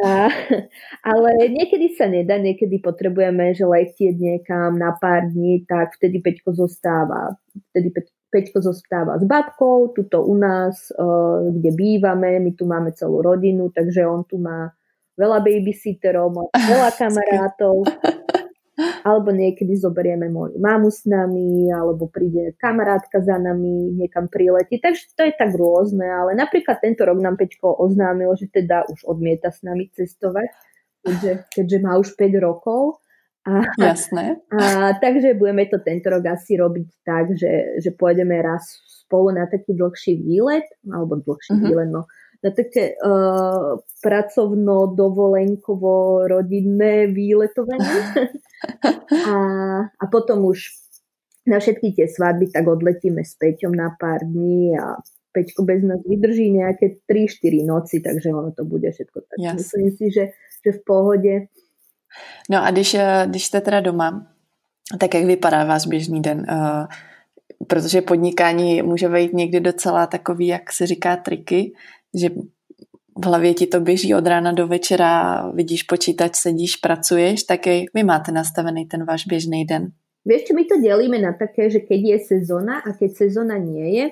A, 0.00 0.30
ale 1.12 1.30
niekedy 1.52 1.92
sa 1.98 2.08
nedá, 2.08 2.40
niekedy 2.40 2.80
potrebujeme, 2.80 3.52
že 3.52 3.68
letieť 3.68 4.16
niekam 4.16 4.80
na 4.80 4.96
pár 4.96 5.28
dní, 5.28 5.68
tak 5.68 6.00
vtedy 6.00 6.24
Peťko 6.24 6.56
zostáva. 6.56 7.36
Vtedy 7.72 7.92
Peťko 7.92 8.19
zostáva 8.62 9.18
s 9.18 9.24
babkou, 9.26 9.90
tuto 9.90 10.22
u 10.22 10.38
nás, 10.38 10.94
uh, 10.94 11.50
kde 11.50 11.70
bývame, 11.74 12.38
my 12.38 12.54
tu 12.54 12.64
máme 12.66 12.94
celú 12.94 13.20
rodinu, 13.22 13.74
takže 13.74 14.06
on 14.06 14.22
tu 14.22 14.38
má 14.38 14.70
veľa 15.18 15.42
babysitterov, 15.42 16.26
má 16.32 16.42
veľa 16.72 16.90
kamarátov. 16.96 17.84
Alebo 19.04 19.28
niekedy 19.28 19.76
zoberieme 19.76 20.32
moju 20.32 20.56
mamu 20.56 20.88
s 20.88 21.04
nami, 21.04 21.68
alebo 21.68 22.08
príde 22.08 22.56
kamarátka 22.56 23.20
za 23.20 23.36
nami, 23.36 23.92
niekam 23.92 24.24
priletí. 24.24 24.80
Takže 24.80 25.04
to 25.12 25.22
je 25.28 25.36
tak 25.36 25.52
rôzne, 25.52 26.08
ale 26.08 26.32
napríklad 26.32 26.80
tento 26.80 27.04
rok 27.04 27.20
nám 27.20 27.36
Peťko 27.36 27.76
oznámil, 27.76 28.32
že 28.40 28.48
teda 28.48 28.88
už 28.88 29.04
odmieta 29.04 29.52
s 29.52 29.60
nami 29.60 29.92
cestovať, 29.92 30.48
keďže, 31.04 31.32
keďže 31.52 31.78
má 31.84 32.00
už 32.00 32.16
5 32.16 32.40
rokov 32.40 33.04
a, 33.46 33.60
Jasné. 33.78 34.36
A, 34.52 34.92
takže 35.00 35.34
budeme 35.34 35.66
to 35.66 35.78
tento 35.80 36.10
rok 36.12 36.26
asi 36.28 36.56
robiť 36.60 36.88
tak, 37.04 37.36
že, 37.36 37.64
že 37.80 37.90
pôjdeme 37.96 38.42
raz 38.42 38.62
spolu 39.06 39.30
na 39.32 39.46
taký 39.48 39.74
dlhší 39.74 40.16
výlet, 40.20 40.64
alebo 40.86 41.16
dlhší 41.16 41.52
uh-huh. 41.56 41.66
výlet, 41.66 41.88
no, 41.88 42.04
na 42.40 42.50
také 42.56 42.96
uh, 43.00 43.76
pracovno-dovolenkovo 44.00 46.24
rodinné 46.28 47.06
výletovanie. 47.12 48.00
a, 49.28 49.36
a 49.88 50.04
potom 50.08 50.44
už 50.48 50.72
na 51.48 51.60
všetky 51.60 51.92
tie 51.96 52.08
svadby 52.08 52.46
tak 52.52 52.68
odletíme 52.68 53.24
s 53.24 53.34
Peťom 53.36 53.72
na 53.72 53.96
pár 53.96 54.20
dní 54.24 54.76
a 54.76 54.96
Peťko 55.30 55.62
bez 55.62 55.86
nás 55.86 56.02
vydrží 56.02 56.50
nejaké 56.50 57.06
3-4 57.06 57.62
noci, 57.62 58.02
takže 58.02 58.34
ono 58.34 58.50
to 58.50 58.66
bude 58.66 58.90
všetko 58.90 59.18
tak. 59.30 59.38
Jasne. 59.38 59.62
Myslím 59.62 59.90
si, 59.94 60.10
že, 60.10 60.34
že 60.66 60.74
v 60.74 60.80
pohode. 60.82 61.46
No 62.50 62.64
a 62.64 62.70
když, 62.70 62.94
eh, 62.94 63.24
když 63.26 63.44
jste 63.44 63.60
teda 63.60 63.80
doma, 63.80 64.26
tak 64.98 65.14
jak 65.14 65.24
vypadá 65.24 65.64
váš 65.64 65.86
běžný 65.86 66.22
den? 66.22 66.46
Uh, 66.50 66.86
protože 67.66 68.02
podnikání 68.02 68.82
může 68.82 69.08
vejít 69.08 69.32
někdy 69.32 69.60
docela 69.60 70.06
takový, 70.06 70.46
jak 70.46 70.72
se 70.72 70.86
říká, 70.86 71.16
triky, 71.16 71.72
že 72.14 72.28
v 73.18 73.26
hlavě 73.26 73.54
ti 73.54 73.66
to 73.66 73.80
běží 73.80 74.14
od 74.14 74.26
rána 74.26 74.52
do 74.52 74.66
večera, 74.66 75.42
vidíš 75.54 75.82
počítač, 75.82 76.34
sedíš, 76.34 76.76
pracuješ, 76.76 77.42
tak 77.42 77.66
jak 77.66 77.84
vy 77.94 78.02
máte 78.02 78.32
nastavený 78.32 78.86
ten 78.86 79.04
váš 79.04 79.26
běžný 79.26 79.64
den? 79.64 79.92
Vieš 80.20 80.42
čo, 80.44 80.52
my 80.52 80.64
to 80.68 80.76
delíme 80.76 81.16
na 81.16 81.32
také, 81.32 81.72
že 81.72 81.80
keď 81.80 82.00
je 82.04 82.18
sezóna 82.28 82.84
a 82.84 82.92
keď 82.92 83.10
sezóna 83.24 83.56
nie 83.56 83.88
je. 83.96 84.06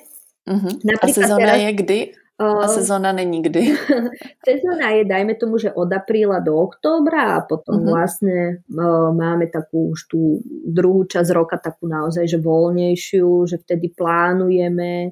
Uh-huh. 0.49 0.73
A 1.05 1.05
sezóna 1.05 1.53
teraz, 1.53 1.61
je 1.61 1.73
kdy? 1.73 2.01
A 2.39 2.69
sezóna 2.69 3.13
není 3.13 3.43
kdy. 3.43 3.61
sezóna 4.49 4.91
je, 4.95 5.05
dajme 5.05 5.35
tomu, 5.35 5.59
že 5.59 5.75
od 5.75 5.91
apríla 5.91 6.39
do 6.39 6.55
októbra 6.55 7.35
a 7.35 7.43
potom 7.43 7.83
uh-huh. 7.83 7.91
vlastne 7.91 8.63
uh, 8.63 9.11
máme 9.11 9.51
takú 9.51 9.91
už 9.91 10.07
tú 10.07 10.39
druhú 10.63 11.03
časť 11.03 11.35
roka 11.35 11.59
takú 11.59 11.91
naozaj, 11.91 12.31
že 12.31 12.39
voľnejšiu, 12.39 13.43
že 13.43 13.59
vtedy 13.59 13.91
plánujeme, 13.91 15.11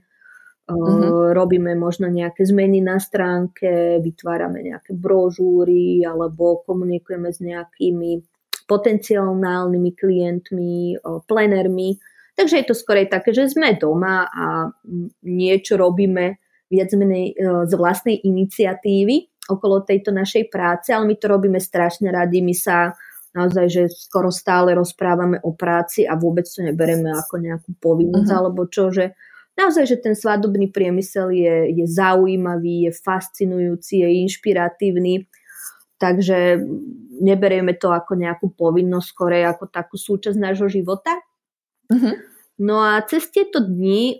uh-huh. 0.70 1.34
robíme 1.34 1.74
možno 1.74 2.06
nejaké 2.06 2.46
zmeny 2.46 2.78
na 2.78 3.02
stránke, 3.02 3.98
vytvárame 3.98 4.62
nejaké 4.62 4.94
brožúry 4.94 6.06
alebo 6.06 6.62
komunikujeme 6.62 7.34
s 7.34 7.42
nejakými 7.42 8.22
potenciálnymi 8.70 9.90
klientmi, 9.98 11.02
uh, 11.02 11.18
plenermi. 11.26 11.98
Takže 12.38 12.62
je 12.62 12.66
to 12.70 12.74
skorej 12.78 13.10
také, 13.10 13.34
že 13.34 13.50
sme 13.50 13.74
doma 13.74 14.30
a 14.30 14.70
niečo 15.26 15.74
robíme 15.74 16.45
viac 16.70 16.90
menej 16.94 17.32
e, 17.32 17.34
z 17.66 17.72
vlastnej 17.78 18.16
iniciatívy 18.22 19.30
okolo 19.46 19.86
tejto 19.86 20.10
našej 20.10 20.50
práce, 20.50 20.90
ale 20.90 21.06
my 21.06 21.14
to 21.14 21.26
robíme 21.30 21.60
strašne 21.62 22.10
radi, 22.10 22.42
my 22.42 22.54
sa 22.54 22.94
naozaj, 23.36 23.66
že 23.68 23.82
skoro 23.92 24.32
stále 24.32 24.72
rozprávame 24.74 25.38
o 25.44 25.52
práci 25.52 26.08
a 26.08 26.16
vôbec 26.16 26.48
to 26.48 26.64
nebereme 26.64 27.12
ako 27.12 27.36
nejakú 27.38 27.70
povinnosť 27.78 28.30
uh-huh. 28.32 28.40
alebo 28.42 28.64
čo, 28.66 28.88
že 28.88 29.12
naozaj, 29.54 29.84
že 29.84 29.96
ten 30.00 30.14
svadobný 30.16 30.72
priemysel 30.72 31.30
je, 31.30 31.56
je 31.76 31.86
zaujímavý, 31.86 32.88
je 32.88 32.92
fascinujúci, 32.96 34.02
je 34.02 34.08
inšpiratívny, 34.24 35.28
takže 36.00 36.64
neberieme 37.20 37.76
to 37.76 37.92
ako 37.92 38.16
nejakú 38.16 38.50
povinnosť, 38.56 39.06
skôr 39.06 39.36
ako 39.44 39.68
takú 39.68 40.00
súčasť 40.00 40.38
nášho 40.40 40.72
života. 40.72 41.20
Uh-huh. 41.92 42.16
No 42.56 42.80
a 42.80 43.04
cez 43.04 43.28
tieto 43.28 43.60
dni, 43.60 44.16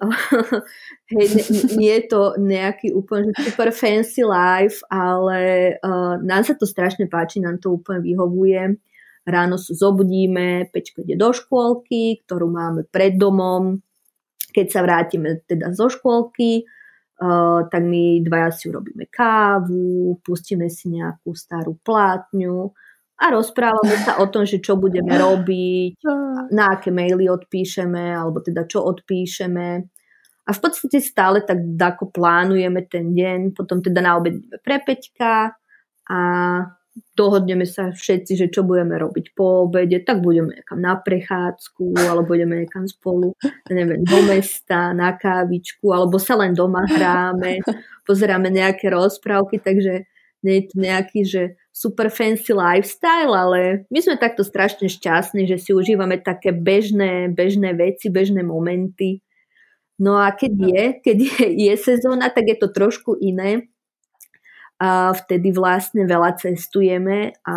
hej, 1.12 1.26
nie 1.73 1.93
je 1.97 2.05
to 2.05 2.37
nejaký 2.37 2.93
úplne 2.93 3.33
super 3.33 3.73
fancy 3.73 4.28
life, 4.28 4.85
ale 4.93 5.73
uh, 5.81 6.21
nám 6.21 6.45
sa 6.45 6.52
to 6.52 6.69
strašne 6.69 7.09
páči, 7.09 7.40
nám 7.40 7.64
to 7.64 7.73
úplne 7.73 8.05
vyhovuje. 8.05 8.76
ráno 9.25 9.57
sa 9.57 9.73
zobudíme, 9.73 10.69
Peťko 10.69 11.09
ide 11.09 11.16
do 11.16 11.33
škôlky, 11.33 12.28
ktorú 12.28 12.52
máme 12.52 12.85
pred 12.85 13.16
domom. 13.16 13.81
Keď 14.52 14.66
sa 14.69 14.85
vrátime 14.85 15.40
teda 15.49 15.73
zo 15.73 15.88
škôlky, 15.88 16.69
uh, 17.25 17.64
tak 17.73 17.83
my 17.88 18.21
dvaja 18.21 18.52
si 18.52 18.69
urobíme 18.69 19.09
kávu, 19.09 20.21
pustíme 20.21 20.69
si 20.69 20.93
nejakú 20.93 21.33
starú 21.33 21.81
plátňu 21.81 22.69
a 23.17 23.33
rozprávame 23.33 23.97
sa 24.05 24.21
o 24.21 24.29
tom, 24.29 24.45
že 24.45 24.61
čo 24.61 24.77
budeme 24.77 25.17
robiť, 25.17 26.05
na 26.53 26.77
aké 26.77 26.93
maily 26.93 27.33
odpíšeme, 27.33 28.13
alebo 28.13 28.45
teda 28.45 28.69
čo 28.69 28.85
odpíšeme. 28.85 29.69
A 30.47 30.51
v 30.55 30.61
podstate 30.61 31.01
stále 31.01 31.43
tak 31.43 31.59
ako 31.81 32.13
plánujeme 32.13 32.85
ten 32.87 33.17
deň, 33.17 33.57
potom 33.57 33.81
teda 33.81 34.05
na 34.05 34.21
obed 34.21 34.45
pre 34.63 34.79
Peťka 34.85 35.57
a 36.07 36.21
dohodneme 37.17 37.65
sa 37.69 37.93
všetci, 37.93 38.33
že 38.37 38.47
čo 38.49 38.65
budeme 38.65 38.97
robiť 38.97 39.37
po 39.37 39.69
obede, 39.69 40.01
tak 40.01 40.25
budeme 40.25 40.57
niekam 40.57 40.81
na 40.81 40.97
prechádzku, 40.97 41.97
alebo 41.97 42.37
budeme 42.37 42.65
niekam 42.65 42.89
spolu, 42.89 43.37
neviem, 43.69 44.01
do 44.05 44.19
mesta, 44.25 44.97
na 44.97 45.13
kávičku, 45.17 45.93
alebo 45.93 46.17
sa 46.17 46.37
len 46.41 46.57
doma 46.57 46.85
hráme, 46.89 47.61
pozeráme 48.09 48.49
nejaké 48.49 48.89
rozprávky, 48.89 49.61
takže 49.61 50.09
nie 50.47 50.62
je 50.62 50.67
to 50.71 50.76
nejaký, 50.79 51.21
že 51.26 51.43
super 51.75 52.07
fancy 52.09 52.55
lifestyle, 52.55 53.35
ale 53.35 53.91
my 53.91 53.99
sme 53.99 54.15
takto 54.15 54.47
strašne 54.47 54.87
šťastní, 54.87 55.50
že 55.50 55.59
si 55.59 55.75
užívame 55.75 56.23
také 56.23 56.55
bežné, 56.55 57.29
bežné 57.35 57.75
veci, 57.75 58.09
bežné 58.09 58.47
momenty. 58.47 59.26
No 59.99 60.17
a 60.17 60.31
keď 60.31 60.53
je, 60.55 60.85
keď 61.03 61.17
je, 61.19 61.45
je 61.67 61.75
sezóna, 61.75 62.31
tak 62.31 62.47
je 62.47 62.57
to 62.57 62.71
trošku 62.71 63.19
iné, 63.19 63.67
a 64.76 65.17
vtedy 65.17 65.57
vlastne 65.57 66.05
veľa 66.05 66.37
cestujeme 66.37 67.33
a 67.49 67.57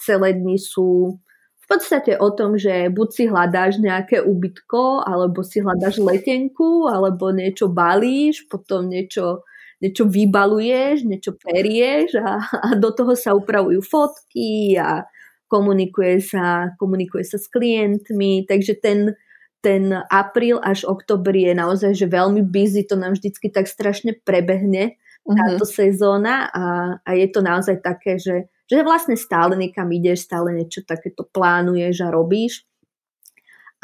celé 0.00 0.32
dni 0.32 0.56
sú 0.56 1.20
v 1.64 1.66
podstate 1.68 2.16
o 2.16 2.28
tom, 2.32 2.56
že 2.56 2.88
buď 2.88 3.08
si 3.12 3.24
hľadáš 3.28 3.80
nejaké 3.80 4.20
ubytko, 4.20 5.04
alebo 5.04 5.44
si 5.44 5.60
hľadáš 5.64 6.00
letenku, 6.00 6.88
alebo 6.88 7.32
niečo 7.32 7.72
balíš, 7.72 8.48
potom 8.48 8.88
niečo, 8.88 9.44
niečo 9.82 10.06
vybaluješ, 10.06 11.06
niečo 11.06 11.34
perieš 11.38 12.18
a, 12.20 12.38
a 12.42 12.68
do 12.78 12.90
toho 12.94 13.14
sa 13.18 13.34
upravujú 13.34 13.80
fotky 13.82 14.78
a 14.78 15.06
komunikuje 15.46 16.18
sa, 16.18 16.74
komunikuje 16.80 17.22
sa 17.22 17.38
s 17.38 17.46
klientmi, 17.46 18.48
takže 18.48 18.74
ten, 18.80 19.14
ten 19.62 19.94
apríl 20.10 20.58
až 20.58 20.82
oktober 20.88 21.34
je 21.36 21.52
naozaj 21.54 21.92
že 21.94 22.06
veľmi 22.10 22.42
busy, 22.42 22.82
to 22.84 22.98
nám 22.98 23.14
vždycky 23.14 23.52
tak 23.54 23.70
strašne 23.70 24.18
prebehne 24.26 24.98
táto 25.24 25.64
mm-hmm. 25.64 25.76
sezóna 25.80 26.52
a, 26.52 26.64
a 27.00 27.10
je 27.16 27.26
to 27.32 27.40
naozaj 27.40 27.80
také, 27.80 28.20
že, 28.20 28.52
že 28.68 28.84
vlastne 28.84 29.16
stále 29.16 29.56
niekam 29.56 29.88
ideš, 29.88 30.28
stále 30.28 30.52
niečo 30.52 30.84
takéto 30.84 31.24
plánuješ 31.24 32.04
a 32.04 32.12
robíš. 32.12 32.68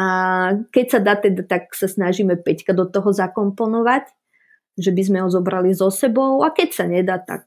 A 0.00 0.06
keď 0.73 0.87
sa 0.88 1.00
dá 1.00 1.16
teda, 1.16 1.44
tak 1.44 1.73
sa 1.76 1.85
snažíme 1.88 2.40
Peťka 2.40 2.73
do 2.73 2.88
toho 2.88 3.12
zakomponovať, 3.12 4.09
že 4.79 4.91
by 4.95 5.03
sme 5.03 5.19
ho 5.25 5.29
zobrali 5.29 5.75
so 5.75 5.91
sebou 5.91 6.43
a 6.47 6.55
keď 6.55 6.69
sa 6.71 6.85
nedá, 6.87 7.19
tak 7.19 7.47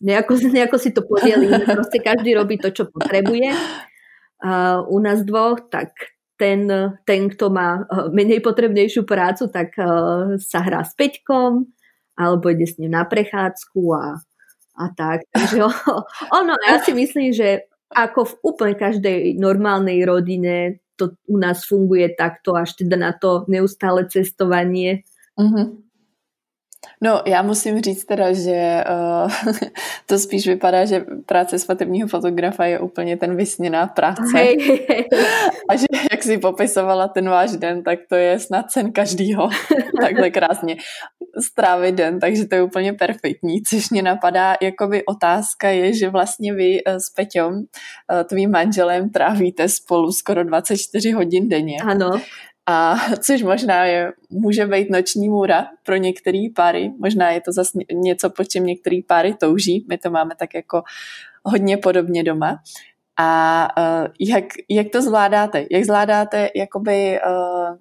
nejako, 0.00 0.40
nejako 0.56 0.76
si 0.80 0.90
to 0.90 1.04
podelíme. 1.04 1.66
Proste 1.78 1.98
každý 2.02 2.34
robí 2.34 2.56
to, 2.56 2.72
čo 2.72 2.88
potrebuje. 2.88 3.52
A 4.40 4.80
u 4.84 4.98
nás 4.98 5.20
dvoch, 5.22 5.68
tak 5.68 5.92
ten, 6.40 6.64
ten, 7.04 7.28
kto 7.28 7.52
má 7.52 7.84
eh, 7.84 8.08
menej 8.08 8.40
potrebnejšiu 8.40 9.04
prácu, 9.04 9.52
tak 9.52 9.76
uh, 9.76 10.40
sa 10.40 10.64
hrá 10.64 10.80
s 10.80 10.96
Peťkom, 10.96 11.68
alebo 12.16 12.48
ide 12.48 12.64
s 12.64 12.80
ním 12.80 12.96
na 12.96 13.04
prechádzku 13.04 13.82
a, 13.92 14.16
a 14.80 14.84
tak. 14.96 15.28
Takže 15.28 15.60
ono, 16.40 16.56
ja 16.56 16.80
si 16.80 16.96
myslím, 16.96 17.36
že 17.36 17.68
ako 17.92 18.20
v 18.24 18.34
úplne 18.46 18.74
každej 18.78 19.36
normálnej 19.36 20.00
rodine 20.06 20.80
to 20.94 21.16
u 21.26 21.36
nás 21.40 21.64
funguje 21.64 22.12
takto, 22.12 22.54
až 22.54 22.76
teda 22.76 22.96
na 22.96 23.12
to 23.16 23.48
neustále 23.48 24.04
cestovanie. 24.06 25.02
Mm-hmm. 25.40 25.89
No, 27.02 27.22
já 27.26 27.42
musím 27.42 27.80
říct 27.80 28.04
teda, 28.04 28.32
že 28.32 28.84
uh, 29.24 29.30
to 30.06 30.18
spíš 30.18 30.46
vypadá, 30.46 30.84
že 30.84 31.04
práce 31.26 31.58
svatebního 31.58 32.08
fotografa 32.08 32.64
je 32.64 32.80
úplně 32.80 33.16
ten 33.16 33.36
vysněná 33.36 33.86
práce. 33.86 34.22
Hej. 34.34 34.56
A 35.68 35.76
že 35.76 35.86
jak 36.10 36.22
si 36.22 36.38
popisovala 36.38 37.08
ten 37.08 37.28
váš 37.28 37.50
den, 37.50 37.82
tak 37.82 37.98
to 38.08 38.14
je 38.14 38.38
snad 38.38 38.70
sen 38.70 38.92
každýho. 38.92 39.48
Takhle 40.00 40.30
krásně 40.30 40.76
strávit 41.38 41.94
den, 41.94 42.20
takže 42.20 42.44
to 42.44 42.54
je 42.54 42.62
úplně 42.62 42.92
perfektní. 42.92 43.62
Což 43.62 43.90
mě 43.90 44.02
napadá, 44.02 44.54
jakoby 44.62 45.04
otázka 45.04 45.68
je, 45.68 45.94
že 45.94 46.08
vlastně 46.08 46.54
vy 46.54 46.78
eh, 46.86 47.00
s 47.00 47.10
Peťom, 47.10 47.54
eh, 48.12 48.24
tvým 48.24 48.50
manželem, 48.50 49.10
trávíte 49.10 49.68
spolu 49.68 50.12
skoro 50.12 50.44
24 50.44 51.10
hodin 51.10 51.48
denně. 51.48 51.76
Ano. 51.86 52.10
A 52.70 52.96
což 53.18 53.42
možná 53.42 53.84
je, 53.84 54.12
může 54.30 54.66
být 54.66 54.90
noční 54.90 55.28
můra 55.28 55.66
pro 55.82 55.96
některé 55.96 56.38
páry, 56.56 56.92
možná 56.98 57.30
je 57.30 57.40
to 57.40 57.52
zase 57.52 57.78
něco, 57.92 58.30
po 58.30 58.44
čem 58.44 58.66
některé 58.66 59.00
páry 59.06 59.34
touží, 59.34 59.86
my 59.88 59.98
to 59.98 60.10
máme 60.10 60.34
tak 60.38 60.54
jako 60.54 60.82
hodně 61.44 61.76
podobně 61.76 62.24
doma. 62.24 62.62
A 63.18 63.68
uh, 63.78 64.06
jak, 64.20 64.44
jak 64.68 64.86
to 64.92 65.02
zvládáte? 65.02 65.66
Jak 65.70 65.84
zvládáte 65.84 66.50
jakoby 66.56 67.20
uh, 67.26 67.76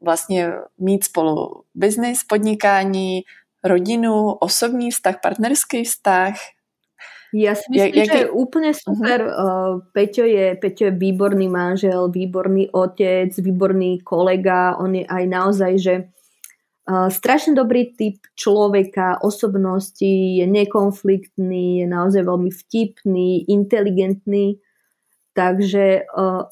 vlastně 0.00 0.52
mít 0.78 1.04
spolu 1.04 1.62
biznis, 1.74 2.24
podnikání, 2.24 3.20
rodinu, 3.64 4.32
osobní 4.32 4.90
vztah, 4.90 5.16
partnerský 5.22 5.84
vztah? 5.84 6.34
Ja 7.30 7.54
si 7.54 7.62
myslím, 7.70 7.94
jak, 7.94 8.10
že 8.10 8.20
je 8.26 8.34
úplne 8.34 8.74
super. 8.74 9.18
Uh-huh. 9.22 9.86
Peťo, 9.94 10.26
je, 10.26 10.58
Peťo 10.58 10.90
je 10.90 10.94
výborný 10.98 11.46
manžel, 11.46 12.10
výborný 12.10 12.74
otec, 12.74 13.30
výborný 13.30 14.02
kolega. 14.02 14.74
On 14.82 14.90
je 14.90 15.06
aj 15.06 15.24
naozaj, 15.30 15.72
že 15.78 15.94
uh, 16.90 17.06
strašne 17.06 17.54
dobrý 17.54 17.94
typ 17.94 18.18
človeka, 18.34 19.22
osobnosti, 19.22 20.42
je 20.42 20.46
nekonfliktný, 20.46 21.82
je 21.82 21.86
naozaj 21.86 22.26
veľmi 22.26 22.50
vtipný, 22.50 23.46
inteligentný. 23.46 24.58
Takže 25.30 26.10
uh, 26.10 26.50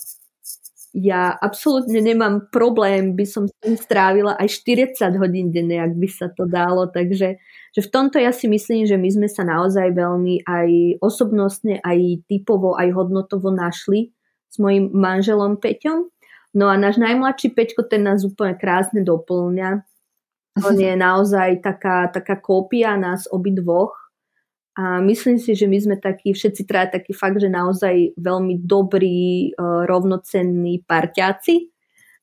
ja 0.97 1.37
absolútne 1.37 2.01
nemám 2.01 2.49
problém, 2.49 3.13
by 3.13 3.27
som 3.29 3.45
s 3.45 3.53
tým 3.61 3.77
strávila 3.77 4.39
aj 4.41 4.65
40 4.65 5.21
hodín 5.21 5.53
denne, 5.53 5.85
ak 5.85 5.93
by 5.93 6.09
sa 6.09 6.33
to 6.33 6.49
dalo, 6.49 6.89
takže 6.89 7.37
že 7.77 7.81
v 7.85 7.93
tomto 7.93 8.17
ja 8.17 8.33
si 8.33 8.49
myslím, 8.49 8.89
že 8.89 8.97
my 8.97 9.09
sme 9.13 9.29
sa 9.29 9.45
naozaj 9.45 9.93
veľmi 9.93 10.49
aj 10.49 10.69
osobnostne, 11.05 11.85
aj 11.85 12.25
typovo, 12.25 12.73
aj 12.79 12.89
hodnotovo 12.97 13.53
našli 13.53 14.17
s 14.49 14.57
mojim 14.57 14.89
manželom 14.89 15.61
Peťom. 15.61 16.09
No 16.57 16.73
a 16.73 16.81
náš 16.81 16.97
najmladší 16.97 17.53
Peťko, 17.53 17.85
ten 17.85 18.09
nás 18.09 18.25
úplne 18.25 18.57
krásne 18.57 19.05
doplňa. 19.05 19.85
On 20.65 20.75
je 20.75 20.97
naozaj 20.97 21.61
taká, 21.61 22.09
taká 22.09 22.41
kópia 22.41 22.97
nás 22.97 23.29
obidvoch 23.29 23.95
a 24.79 25.03
myslím 25.03 25.43
si, 25.43 25.59
že 25.59 25.67
my 25.67 25.75
sme 25.75 25.97
takí, 25.99 26.31
všetci 26.31 26.63
traja 26.63 27.03
takí 27.03 27.11
fakt, 27.11 27.43
že 27.43 27.51
naozaj 27.51 28.15
veľmi 28.15 28.63
dobrí, 28.63 29.51
e, 29.51 29.63
rovnocenní 29.91 30.87
parťáci. 30.87 31.67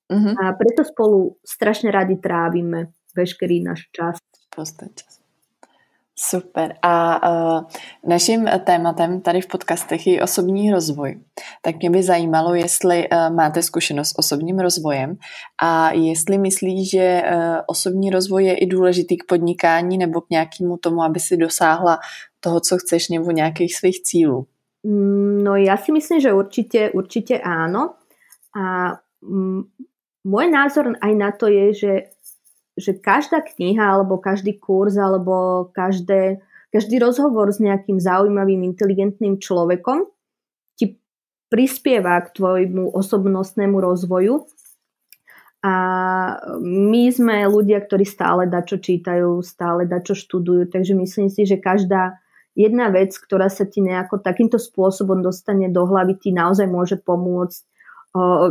Uh-huh. 0.07 0.33
A 0.39 0.55
preto 0.55 0.87
spolu 0.87 1.35
strašne 1.43 1.91
radi 1.91 2.15
trávime 2.15 2.95
veškerý 3.11 3.59
náš 3.59 3.91
čas. 3.91 4.15
čas. 4.55 5.25
Super. 6.17 6.75
A 6.81 7.19
uh, 7.29 7.63
naším 8.07 8.47
tématem 8.63 9.21
tady 9.21 9.41
v 9.41 9.47
podcastech 9.47 10.07
je 10.07 10.23
osobní 10.23 10.71
rozvoj. 10.71 11.19
Tak 11.61 11.75
mě 11.75 11.89
by 11.89 12.03
zajímalo, 12.03 12.53
jestli 12.55 13.09
uh, 13.09 13.35
máte 13.35 13.61
zkušenost 13.61 14.09
s 14.09 14.19
osobním 14.19 14.59
rozvojem 14.59 15.17
a 15.61 15.91
jestli 15.91 16.37
myslíš, 16.37 16.89
že 16.89 17.23
uh, 17.23 17.57
osobní 17.67 18.09
rozvoj 18.09 18.45
je 18.45 18.57
i 18.57 18.65
důležitý 18.65 19.17
k 19.17 19.27
podnikání 19.27 19.97
nebo 19.97 20.21
k 20.21 20.29
nějakému 20.29 20.77
tomu, 20.77 21.03
aby 21.03 21.19
si 21.19 21.37
dosáhla 21.37 21.99
toho, 22.45 22.61
co 22.61 22.77
chceš, 22.77 23.09
nebo 23.09 23.31
nějakých 23.31 23.75
svých 23.75 23.99
cílů? 24.01 24.45
Mm, 24.85 25.41
no 25.41 25.57
ja 25.57 25.81
si 25.81 25.89
myslím, 25.89 26.21
že 26.21 26.29
určite, 26.29 26.93
určite 26.93 27.41
áno. 27.41 27.97
A 28.53 28.93
m, 29.25 29.65
môj 30.21 30.45
názor 30.53 30.93
aj 31.01 31.13
na 31.17 31.33
to 31.33 31.49
je, 31.49 31.73
že, 31.73 31.93
že 32.77 32.91
každá 32.93 33.41
kniha, 33.41 33.81
alebo 33.81 34.21
každý 34.21 34.61
kurz, 34.61 34.93
alebo 35.01 35.67
každé, 35.73 36.37
každý 36.69 37.01
rozhovor 37.01 37.49
s 37.49 37.57
nejakým 37.57 37.97
zaujímavým, 37.97 38.61
inteligentným 38.61 39.41
človekom 39.41 40.05
ti 40.77 41.01
prispieva 41.49 42.21
k 42.21 42.37
tvojmu 42.37 42.93
osobnostnému 42.93 43.81
rozvoju. 43.81 44.45
A 45.65 45.73
my 46.61 47.09
sme 47.09 47.49
ľudia, 47.49 47.81
ktorí 47.81 48.05
stále 48.05 48.45
dačo 48.45 48.77
čítajú, 48.77 49.41
stále 49.41 49.89
dačo 49.89 50.13
študujú, 50.13 50.69
takže 50.69 50.93
myslím 50.93 51.25
si, 51.33 51.41
že 51.49 51.57
každá 51.57 52.21
jedna 52.55 52.89
vec, 52.89 53.11
ktorá 53.13 53.51
sa 53.51 53.67
ti 53.67 53.83
nejako 53.83 54.23
takýmto 54.23 54.57
spôsobom 54.57 55.19
dostane 55.19 55.67
do 55.67 55.83
hlavy, 55.85 56.15
ti 56.15 56.31
naozaj 56.31 56.65
môže 56.71 56.97
pomôcť 56.97 57.67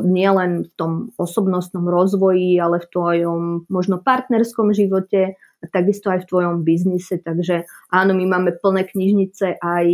nielen 0.04 0.68
v 0.68 0.70
tom 0.76 0.92
osobnostnom 1.16 1.88
rozvoji, 1.88 2.60
ale 2.60 2.84
v 2.84 2.90
tvojom 2.92 3.40
možno 3.72 3.96
partnerskom 3.96 4.76
živote 4.76 5.40
a 5.40 5.64
takisto 5.72 6.12
aj 6.12 6.20
v 6.20 6.28
tvojom 6.28 6.68
biznise. 6.68 7.16
Takže 7.16 7.64
áno, 7.88 8.12
my 8.12 8.28
máme 8.28 8.52
plné 8.60 8.84
knižnice 8.84 9.56
aj 9.64 9.86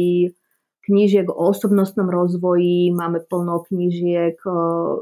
knížiek 0.90 1.30
o 1.30 1.54
osobnostnom 1.54 2.10
rozvoji, 2.10 2.90
máme 2.90 3.22
plno 3.30 3.62
knížiek 3.62 4.42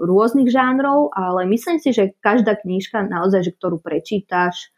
rôznych 0.04 0.52
žánrov, 0.52 1.16
ale 1.16 1.48
myslím 1.48 1.80
si, 1.80 1.96
že 1.96 2.12
každá 2.20 2.60
knížka 2.60 3.08
naozaj, 3.08 3.48
že 3.48 3.56
ktorú 3.56 3.80
prečítaš, 3.80 4.68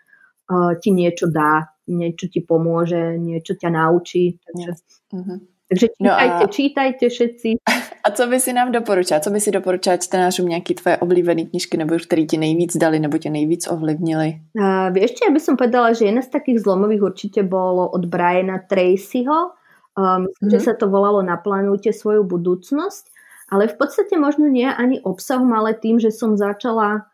ti 0.79 0.95
niečo 0.95 1.27
dá, 1.27 1.75
niečo 1.93 2.31
ti 2.31 2.41
pomôže, 2.41 3.19
niečo 3.19 3.59
ťa 3.59 3.69
naučí. 3.71 4.39
Takže, 4.41 4.71
uh-huh. 5.13 5.39
takže 5.69 5.87
čítajte, 5.93 6.05
no 6.07 6.13
a... 6.15 6.47
čítajte 6.47 7.05
všetci. 7.09 7.49
A 8.01 8.11
co 8.11 8.27
by 8.27 8.41
si 8.41 8.53
nám 8.53 8.73
doporučila? 8.73 9.21
Co 9.21 9.31
by 9.31 9.41
si 9.41 9.51
doporučila 9.51 9.97
čtenářům 9.97 10.49
nějaké 10.49 10.75
tvoje 10.75 10.97
oblíbené 10.97 11.45
knižky, 11.45 11.77
nebo 11.77 11.97
které 11.99 12.23
ti 12.23 12.39
nejvíc 12.39 12.77
dali, 12.77 13.01
nebo 13.01 13.19
tě 13.19 13.31
nejvíc 13.31 13.69
ovlivnili? 13.69 14.41
Uh, 14.57 14.89
vieš, 14.89 15.21
ja 15.21 15.29
by 15.29 15.41
som 15.41 15.61
povedala, 15.61 15.93
že 15.93 16.09
jedna 16.09 16.25
z 16.25 16.33
takých 16.33 16.65
zlomových 16.65 17.03
určite 17.13 17.45
bolo 17.45 17.93
od 17.93 18.09
Briana 18.09 18.57
Tracyho, 18.65 19.53
Um, 19.99 20.31
mm-hmm. 20.31 20.55
že 20.55 20.59
sa 20.63 20.73
to 20.79 20.87
volalo 20.87 21.19
Naplánujte 21.19 21.91
svoju 21.91 22.23
budúcnosť, 22.23 23.11
ale 23.51 23.67
v 23.67 23.75
podstate 23.75 24.15
možno 24.15 24.47
nie 24.47 24.71
ani 24.71 25.03
obsahom, 25.03 25.51
ale 25.51 25.75
tým, 25.75 25.99
že 25.99 26.15
som 26.15 26.39
začala, 26.39 27.10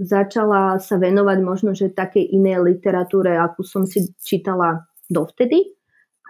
začala 0.00 0.80
sa 0.80 0.96
venovať 0.96 1.38
možno, 1.44 1.76
že 1.76 1.92
takej 1.92 2.32
inej 2.32 2.64
literatúre, 2.64 3.36
akú 3.36 3.60
som 3.60 3.84
si 3.84 4.08
čítala 4.24 4.88
dovtedy. 5.12 5.76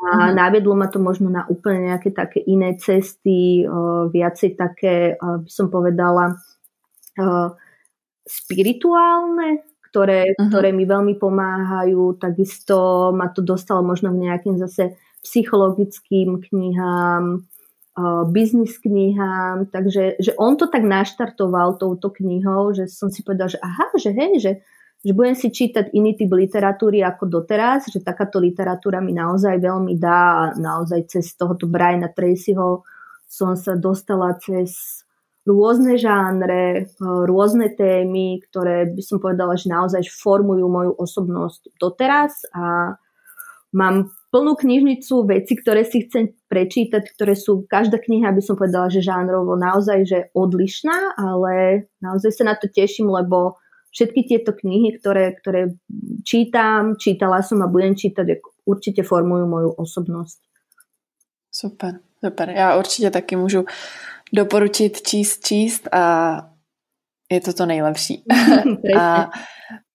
A 0.00 0.08
mm-hmm. 0.10 0.32
naviedlo 0.34 0.74
ma 0.74 0.88
to 0.88 0.98
možno 0.98 1.28
na 1.28 1.44
úplne 1.46 1.92
nejaké 1.92 2.10
také 2.10 2.40
iné 2.40 2.74
cesty, 2.80 3.62
uh, 3.68 4.08
viacej 4.08 4.56
také, 4.56 5.14
uh, 5.14 5.44
by 5.44 5.50
som 5.52 5.68
povedala, 5.68 6.40
uh, 7.20 7.52
spirituálne, 8.24 9.60
ktoré, 9.92 10.32
uh-huh. 10.32 10.48
ktoré 10.48 10.72
mi 10.72 10.88
veľmi 10.88 11.20
pomáhajú. 11.20 12.16
Takisto 12.16 13.10
ma 13.12 13.28
to 13.28 13.44
dostalo 13.44 13.84
možno 13.84 14.10
v 14.16 14.24
nejakým 14.24 14.56
zase 14.56 14.96
psychologickým 15.20 16.40
knihám, 16.48 17.44
biznis 18.30 18.78
knihám, 18.78 19.70
takže 19.70 20.20
že 20.20 20.32
on 20.38 20.56
to 20.60 20.66
tak 20.66 20.84
naštartoval 20.84 21.76
touto 21.80 22.10
knihou, 22.10 22.74
že 22.74 22.90
som 22.90 23.08
si 23.08 23.24
povedal, 23.24 23.50
že 23.50 23.58
aha, 23.62 23.90
že 23.96 24.10
hej, 24.12 24.32
že, 24.40 24.52
že 25.00 25.12
budem 25.16 25.36
si 25.38 25.48
čítať 25.48 25.92
iný 25.96 26.16
typ 26.16 26.30
literatúry 26.30 27.00
ako 27.00 27.26
doteraz, 27.28 27.88
že 27.88 28.04
takáto 28.04 28.40
literatúra 28.42 28.98
mi 28.98 29.16
naozaj 29.16 29.58
veľmi 29.58 29.96
dá 29.96 30.54
naozaj 30.58 31.08
cez 31.08 31.34
tohoto 31.34 31.64
Briana 31.70 32.12
Tracyho 32.12 32.84
som 33.30 33.54
sa 33.54 33.78
dostala 33.78 34.34
cez 34.42 35.00
rôzne 35.46 35.96
žánre, 35.96 36.90
rôzne 37.00 37.72
témy, 37.72 38.42
ktoré 38.50 38.90
by 38.90 39.02
som 39.06 39.22
povedala, 39.22 39.54
že 39.54 39.72
naozaj 39.72 40.02
formujú 40.10 40.66
moju 40.66 40.92
osobnosť 40.98 41.78
doteraz 41.80 42.44
a 42.52 42.98
mám 43.72 44.10
plnú 44.34 44.58
knižnicu 44.58 45.26
veci, 45.30 45.54
ktoré 45.54 45.86
si 45.86 46.06
chcem 46.06 46.34
prečítať, 46.50 47.06
ktoré 47.14 47.38
sú, 47.38 47.62
každá 47.70 48.02
kniha 48.02 48.34
by 48.34 48.42
som 48.42 48.58
povedala, 48.58 48.90
že 48.90 49.06
žánrovo 49.06 49.54
naozaj 49.54 49.98
že 50.02 50.18
odlišná, 50.34 51.14
ale 51.14 51.86
naozaj 52.02 52.30
sa 52.34 52.44
na 52.50 52.58
to 52.58 52.66
teším, 52.66 53.06
lebo 53.06 53.54
všetky 53.94 54.26
tieto 54.26 54.50
knihy, 54.50 54.98
ktoré, 54.98 55.38
ktoré 55.38 55.78
čítam, 56.26 56.98
čítala 56.98 57.46
som 57.46 57.62
a 57.62 57.70
budem 57.70 57.94
čítať, 57.94 58.42
určite 58.66 59.06
formujú 59.06 59.46
moju 59.46 59.70
osobnosť. 59.78 60.38
Super, 61.50 61.98
super. 62.24 62.50
Já 62.50 62.76
určitě 62.78 63.10
taky 63.10 63.36
můžu 63.36 63.64
doporučit 64.32 65.02
číst, 65.02 65.46
číst 65.46 65.88
a 65.92 66.36
je 67.32 67.40
to 67.40 67.52
to 67.52 67.66
nejlepší. 67.66 68.24
a, 68.98 69.30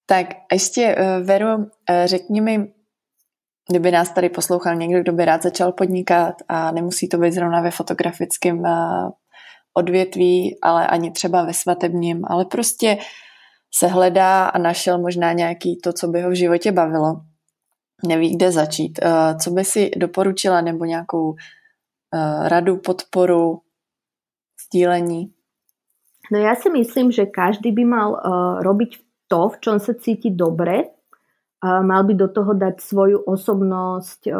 tak 0.05 0.27
ještě, 0.51 0.95
eh, 0.97 1.19
Veru, 1.23 1.67
eh, 1.89 2.07
řekni 2.07 2.41
mi, 2.41 2.73
kdyby 3.69 3.91
nás 3.91 4.09
tady 4.09 4.29
poslouchal 4.29 4.75
někdo, 4.75 5.01
kdo 5.01 5.11
by 5.11 5.25
rád 5.25 5.43
začal 5.43 5.71
podnikat 5.71 6.35
a 6.47 6.71
nemusí 6.71 7.09
to 7.09 7.17
být 7.17 7.33
zrovna 7.33 7.61
ve 7.61 7.71
fotografickém 7.71 8.65
eh, 8.65 9.09
odvětví, 9.73 10.57
ale 10.61 10.87
ani 10.87 11.11
třeba 11.11 11.45
ve 11.45 11.53
svatebním, 11.53 12.21
ale 12.27 12.45
prostě 12.45 12.97
se 13.73 13.87
hledá 13.87 14.45
a 14.45 14.57
našel 14.57 14.97
možná 14.97 15.33
nějaký 15.33 15.77
to, 15.83 15.93
co 15.93 16.07
by 16.07 16.21
ho 16.21 16.29
v 16.29 16.37
životě 16.37 16.71
bavilo. 16.71 17.21
Neví, 18.07 18.35
kde 18.35 18.51
začít. 18.51 18.99
Eh, 19.01 19.35
co 19.43 19.51
by 19.51 19.65
si 19.65 19.91
doporučila 19.97 20.61
nebo 20.61 20.85
nějakou 20.85 21.35
eh, 21.35 22.49
radu, 22.49 22.77
podporu, 22.77 23.61
sdílení? 24.65 25.31
No 26.31 26.41
ja 26.41 26.57
si 26.57 26.73
myslím, 26.73 27.13
že 27.13 27.29
každý 27.29 27.69
by 27.69 27.85
mal 27.85 28.17
robiť 28.65 28.97
to, 29.29 29.49
v 29.53 29.55
čom 29.61 29.77
sa 29.77 29.93
cíti 29.93 30.33
dobre 30.33 30.89
mal 31.83 32.01
by 32.03 32.13
do 32.13 32.27
toho 32.27 32.51
dať 32.53 32.81
svoju 32.83 33.23
osobnosť, 33.25 34.21
e, 34.27 34.33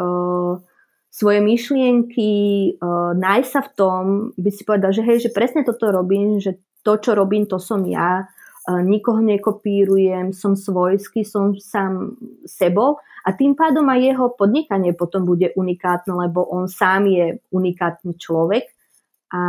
svoje 1.10 1.40
myšlienky, 1.40 2.32
e, 2.32 2.70
nájsť 3.16 3.50
sa 3.50 3.60
v 3.64 3.70
tom, 3.72 4.02
by 4.36 4.50
si 4.52 4.62
povedal, 4.68 4.92
že 4.92 5.02
hej, 5.02 5.18
že 5.24 5.30
presne 5.32 5.64
toto 5.64 5.88
robím, 5.88 6.38
že 6.38 6.60
to, 6.84 7.00
čo 7.00 7.16
robím, 7.16 7.48
to 7.48 7.56
som 7.56 7.82
ja, 7.88 8.24
e, 8.68 8.84
nikoho 8.84 9.24
nekopírujem, 9.24 10.36
som 10.36 10.54
svojský, 10.54 11.24
som 11.24 11.56
sám 11.56 12.20
sebou 12.44 13.00
a 13.26 13.34
tým 13.34 13.58
pádom 13.58 13.82
aj 13.90 14.00
jeho 14.06 14.26
podnikanie 14.38 14.94
potom 14.94 15.26
bude 15.26 15.50
unikátne, 15.58 16.14
lebo 16.14 16.46
on 16.46 16.70
sám 16.70 17.10
je 17.10 17.42
unikátny 17.50 18.14
človek. 18.14 18.70
A 19.34 19.40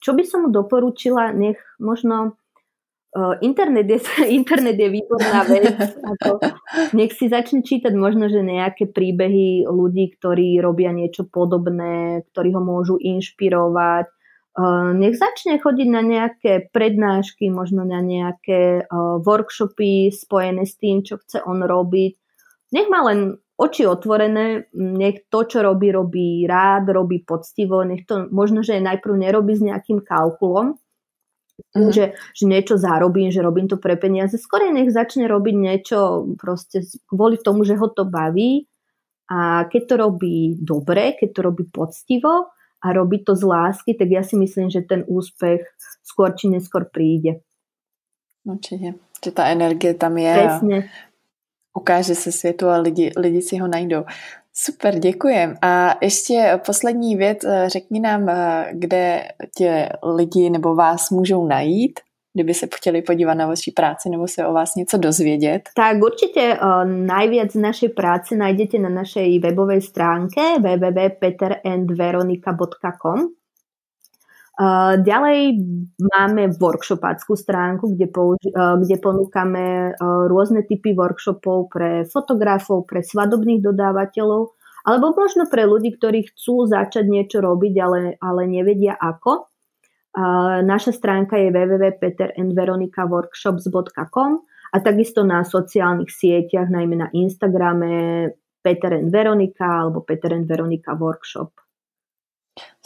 čo 0.00 0.16
by 0.16 0.24
som 0.24 0.48
mu 0.48 0.48
doporučila, 0.48 1.36
nech 1.36 1.60
možno 1.76 2.40
internet 3.40 3.86
je, 3.86 3.98
internet 4.38 4.74
je 4.74 4.88
výborná 4.90 5.46
vec. 5.46 5.78
Ako, 6.02 6.42
nech 6.98 7.14
si 7.14 7.30
začne 7.30 7.62
čítať 7.62 7.94
možno, 7.94 8.26
že 8.26 8.42
nejaké 8.42 8.90
príbehy 8.90 9.70
ľudí, 9.70 10.18
ktorí 10.18 10.58
robia 10.58 10.90
niečo 10.90 11.26
podobné, 11.30 12.26
ktorí 12.34 12.50
ho 12.54 12.62
môžu 12.62 12.98
inšpirovať. 12.98 14.10
Uh, 14.54 14.94
nech 14.94 15.18
začne 15.18 15.58
chodiť 15.58 15.88
na 15.90 15.98
nejaké 15.98 16.70
prednášky, 16.70 17.50
možno 17.50 17.82
na 17.82 17.98
nejaké 17.98 18.86
uh, 18.86 19.18
workshopy 19.18 20.14
spojené 20.14 20.62
s 20.62 20.78
tým, 20.78 21.02
čo 21.02 21.18
chce 21.18 21.42
on 21.42 21.58
robiť. 21.66 22.14
Nech 22.70 22.86
má 22.86 23.02
len 23.02 23.34
oči 23.58 23.86
otvorené, 23.86 24.70
nech 24.74 25.26
to, 25.30 25.46
čo 25.46 25.62
robí, 25.62 25.90
robí 25.90 26.46
rád, 26.46 26.90
robí 26.90 27.22
poctivo, 27.22 27.82
nech 27.82 28.06
to 28.06 28.30
možno, 28.30 28.62
že 28.62 28.82
najprv 28.82 29.14
nerobí 29.26 29.54
s 29.54 29.62
nejakým 29.62 30.02
kalkulom, 30.02 30.78
Mm. 31.74 31.90
Že, 31.94 32.04
že 32.34 32.44
niečo 32.50 32.74
zarobím, 32.74 33.30
že 33.30 33.42
robím 33.42 33.70
to 33.70 33.78
pre 33.78 33.94
peniaze. 33.94 34.34
Skôr 34.34 34.66
nech 34.74 34.90
začne 34.90 35.30
robiť 35.30 35.54
niečo 35.54 36.26
proste 36.34 36.82
kvôli 37.06 37.38
tomu, 37.38 37.62
že 37.62 37.78
ho 37.78 37.86
to 37.86 38.02
baví 38.02 38.66
a 39.30 39.64
keď 39.70 39.82
to 39.86 39.94
robí 39.96 40.58
dobre, 40.58 41.14
keď 41.14 41.30
to 41.30 41.40
robí 41.46 41.64
poctivo 41.70 42.50
a 42.82 42.86
robí 42.92 43.22
to 43.22 43.38
z 43.38 43.42
lásky, 43.46 43.94
tak 43.94 44.10
ja 44.10 44.22
si 44.26 44.34
myslím, 44.36 44.68
že 44.68 44.82
ten 44.82 45.06
úspech 45.06 45.62
skôr 46.02 46.34
či 46.34 46.50
neskôr 46.50 46.90
príde. 46.90 47.40
Určite. 48.44 49.00
Že 49.24 49.30
tá 49.32 49.48
energie 49.48 49.96
tam 49.96 50.20
je 50.20 50.34
Presne. 50.34 50.78
a 50.84 51.04
ukáže 51.74 52.14
se 52.14 52.32
světu 52.32 52.68
a 52.68 52.76
lidi, 52.76 53.10
lidi 53.16 53.42
si 53.42 53.58
ho 53.58 53.68
najdou. 53.68 54.04
Super, 54.56 54.98
děkujem. 54.98 55.54
A 55.62 55.94
ještě 56.02 56.60
poslední 56.66 57.16
věc, 57.16 57.38
eh, 57.44 57.68
řekni 57.68 58.00
nám, 58.00 58.28
eh, 58.28 58.70
kde 58.72 59.28
tě 59.56 59.88
lidi 60.16 60.50
nebo 60.50 60.74
vás 60.74 61.10
můžou 61.10 61.46
najít, 61.46 62.00
kdyby 62.34 62.54
se 62.54 62.66
chtěli 62.74 63.02
podívat 63.02 63.34
na 63.34 63.46
vaši 63.46 63.70
práci 63.70 64.08
nebo 64.08 64.28
se 64.28 64.46
o 64.46 64.52
vás 64.52 64.74
něco 64.74 64.98
dozvědět? 64.98 65.62
Tak 65.76 65.96
určite 66.02 66.58
uh, 66.58 66.84
najviac 66.84 67.54
našej 67.54 67.88
práce 67.88 68.36
nájdete 68.36 68.78
na 68.78 68.88
našej 68.88 69.38
webovej 69.38 69.80
stránke 69.80 70.40
www.peterandveronika.com 70.58 73.28
ďalej 75.02 75.58
máme 75.98 76.54
workshopáckú 76.62 77.34
stránku, 77.34 77.98
kde, 77.98 78.06
použi- 78.06 78.54
uh, 78.54 78.78
kde 78.78 79.02
ponúkame 79.02 79.90
uh, 79.90 80.30
rôzne 80.30 80.62
typy 80.62 80.94
workshopov 80.94 81.74
pre 81.74 82.06
fotografov, 82.06 82.86
pre 82.86 83.02
svadobných 83.02 83.66
dodávateľov, 83.66 84.54
alebo 84.84 85.16
možno 85.16 85.48
pre 85.50 85.66
ľudí, 85.66 85.90
ktorí 85.96 86.28
chcú 86.30 86.68
začať 86.68 87.08
niečo 87.08 87.40
robiť, 87.40 87.74
ale, 87.80 88.20
ale 88.20 88.44
nevedia 88.44 88.92
ako. 88.92 89.48
Naša 90.62 90.94
stránka 90.94 91.34
je 91.40 91.50
www.peterandveronikaworkshops.com 91.50 94.32
a 94.44 94.76
takisto 94.78 95.24
na 95.26 95.42
sociálnych 95.42 96.12
sieťach, 96.12 96.70
najmä 96.70 96.96
na 97.00 97.08
Instagrame 97.16 98.28
Peter 98.62 98.92
and 98.94 99.10
Veronika 99.10 99.66
alebo 99.66 100.06
Peter 100.06 100.30
and 100.36 100.46
Veronika 100.46 100.94
Workshop. 100.94 101.63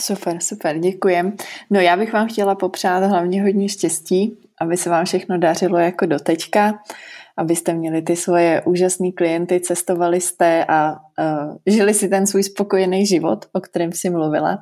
Super, 0.01 0.41
super, 0.41 0.79
děkujem. 0.79 1.33
No 1.71 1.81
já 1.81 1.97
bych 1.97 2.13
vám 2.13 2.29
chtěla 2.29 2.55
popřát 2.55 3.05
hlavně 3.05 3.43
hodně 3.43 3.69
štěstí, 3.69 4.39
aby 4.61 4.77
se 4.77 4.91
vám 4.91 5.05
všechno 5.05 5.39
dařilo 5.39 5.79
jako 5.79 6.07
doteďka, 6.07 6.79
abyste 7.37 7.75
měli 7.75 8.03
ty 8.03 8.17
svoje 8.17 8.63
úžasné 8.67 9.13
klienty, 9.13 9.61
cestovali 9.61 10.21
jste 10.21 10.65
a 10.69 10.93
uh, 10.93 11.57
žili 11.67 11.95
si 11.95 12.09
ten 12.09 12.27
svůj 12.27 12.43
spokojený 12.43 13.07
život, 13.07 13.47
o 13.53 13.61
kterém 13.61 13.93
si 13.93 14.11
mluvila. 14.11 14.59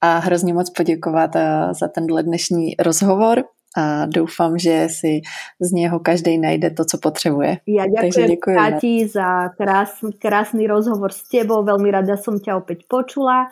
A 0.00 0.18
hrozně 0.18 0.54
moc 0.54 0.70
poděkovat 0.70 1.34
uh, 1.34 1.42
za 1.80 1.88
tenhle 1.88 2.22
dnešní 2.22 2.74
rozhovor 2.78 3.44
a 3.76 4.06
doufám, 4.06 4.58
že 4.58 4.88
si 4.90 5.20
z 5.60 5.72
něho 5.72 6.00
každý 6.00 6.38
najde 6.38 6.70
to, 6.70 6.84
co 6.84 6.98
potřebuje. 6.98 7.58
Ja 7.66 7.86
ďakujem 7.86 8.36
Kati 8.42 9.08
za 9.08 9.54
krásny, 9.54 10.12
krásny 10.18 10.66
rozhovor 10.66 11.14
s 11.14 11.22
tebou, 11.30 11.62
veľmi 11.62 11.86
rada 11.90 12.18
som 12.18 12.42
ťa 12.42 12.58
opäť 12.58 12.90
počula 12.90 13.46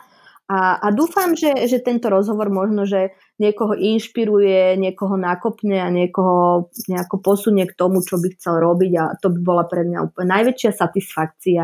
A, 0.49 0.81
a 0.81 0.87
dúfam, 0.89 1.37
že, 1.37 1.69
že 1.69 1.77
tento 1.77 2.09
rozhovor 2.09 2.49
možno, 2.49 2.81
že 2.81 3.13
niekoho 3.37 3.77
inšpiruje, 3.77 4.81
niekoho 4.81 5.13
nakopne 5.13 5.77
a 5.77 5.93
niekoho 5.93 6.73
nejako 6.89 7.21
posunie 7.21 7.69
k 7.69 7.77
tomu, 7.77 8.01
čo 8.01 8.17
by 8.17 8.33
chcel 8.33 8.57
robiť 8.57 8.91
a 8.97 9.03
to 9.21 9.29
by 9.29 9.39
bola 9.45 9.63
pre 9.69 9.85
mňa 9.85 10.09
úplne 10.09 10.27
najväčšia 10.33 10.71
satisfakcia. 10.73 11.63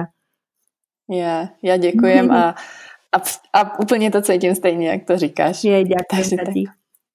Ja, 1.10 1.58
ja 1.66 1.76
ďakujem 1.82 2.30
a, 2.30 2.54
a, 3.16 3.18
a 3.58 3.60
úplne 3.82 4.14
to 4.14 4.22
cítim 4.22 4.54
stejne, 4.54 4.86
jak 4.86 5.10
to 5.10 5.18
říkáš. 5.18 5.66
Je, 5.66 5.82
ďakujem 5.82 6.46
ti. 6.54 6.64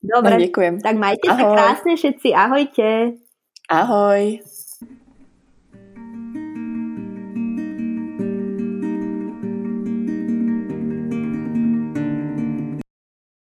Dobre, 0.00 0.34
no, 0.34 0.42
ďakujem. 0.42 0.74
tak 0.80 0.96
majte 0.96 1.28
Ahoj. 1.28 1.38
sa 1.38 1.44
krásne 1.54 1.92
všetci. 1.94 2.28
Ahojte. 2.32 2.88
Ahoj. 3.70 4.42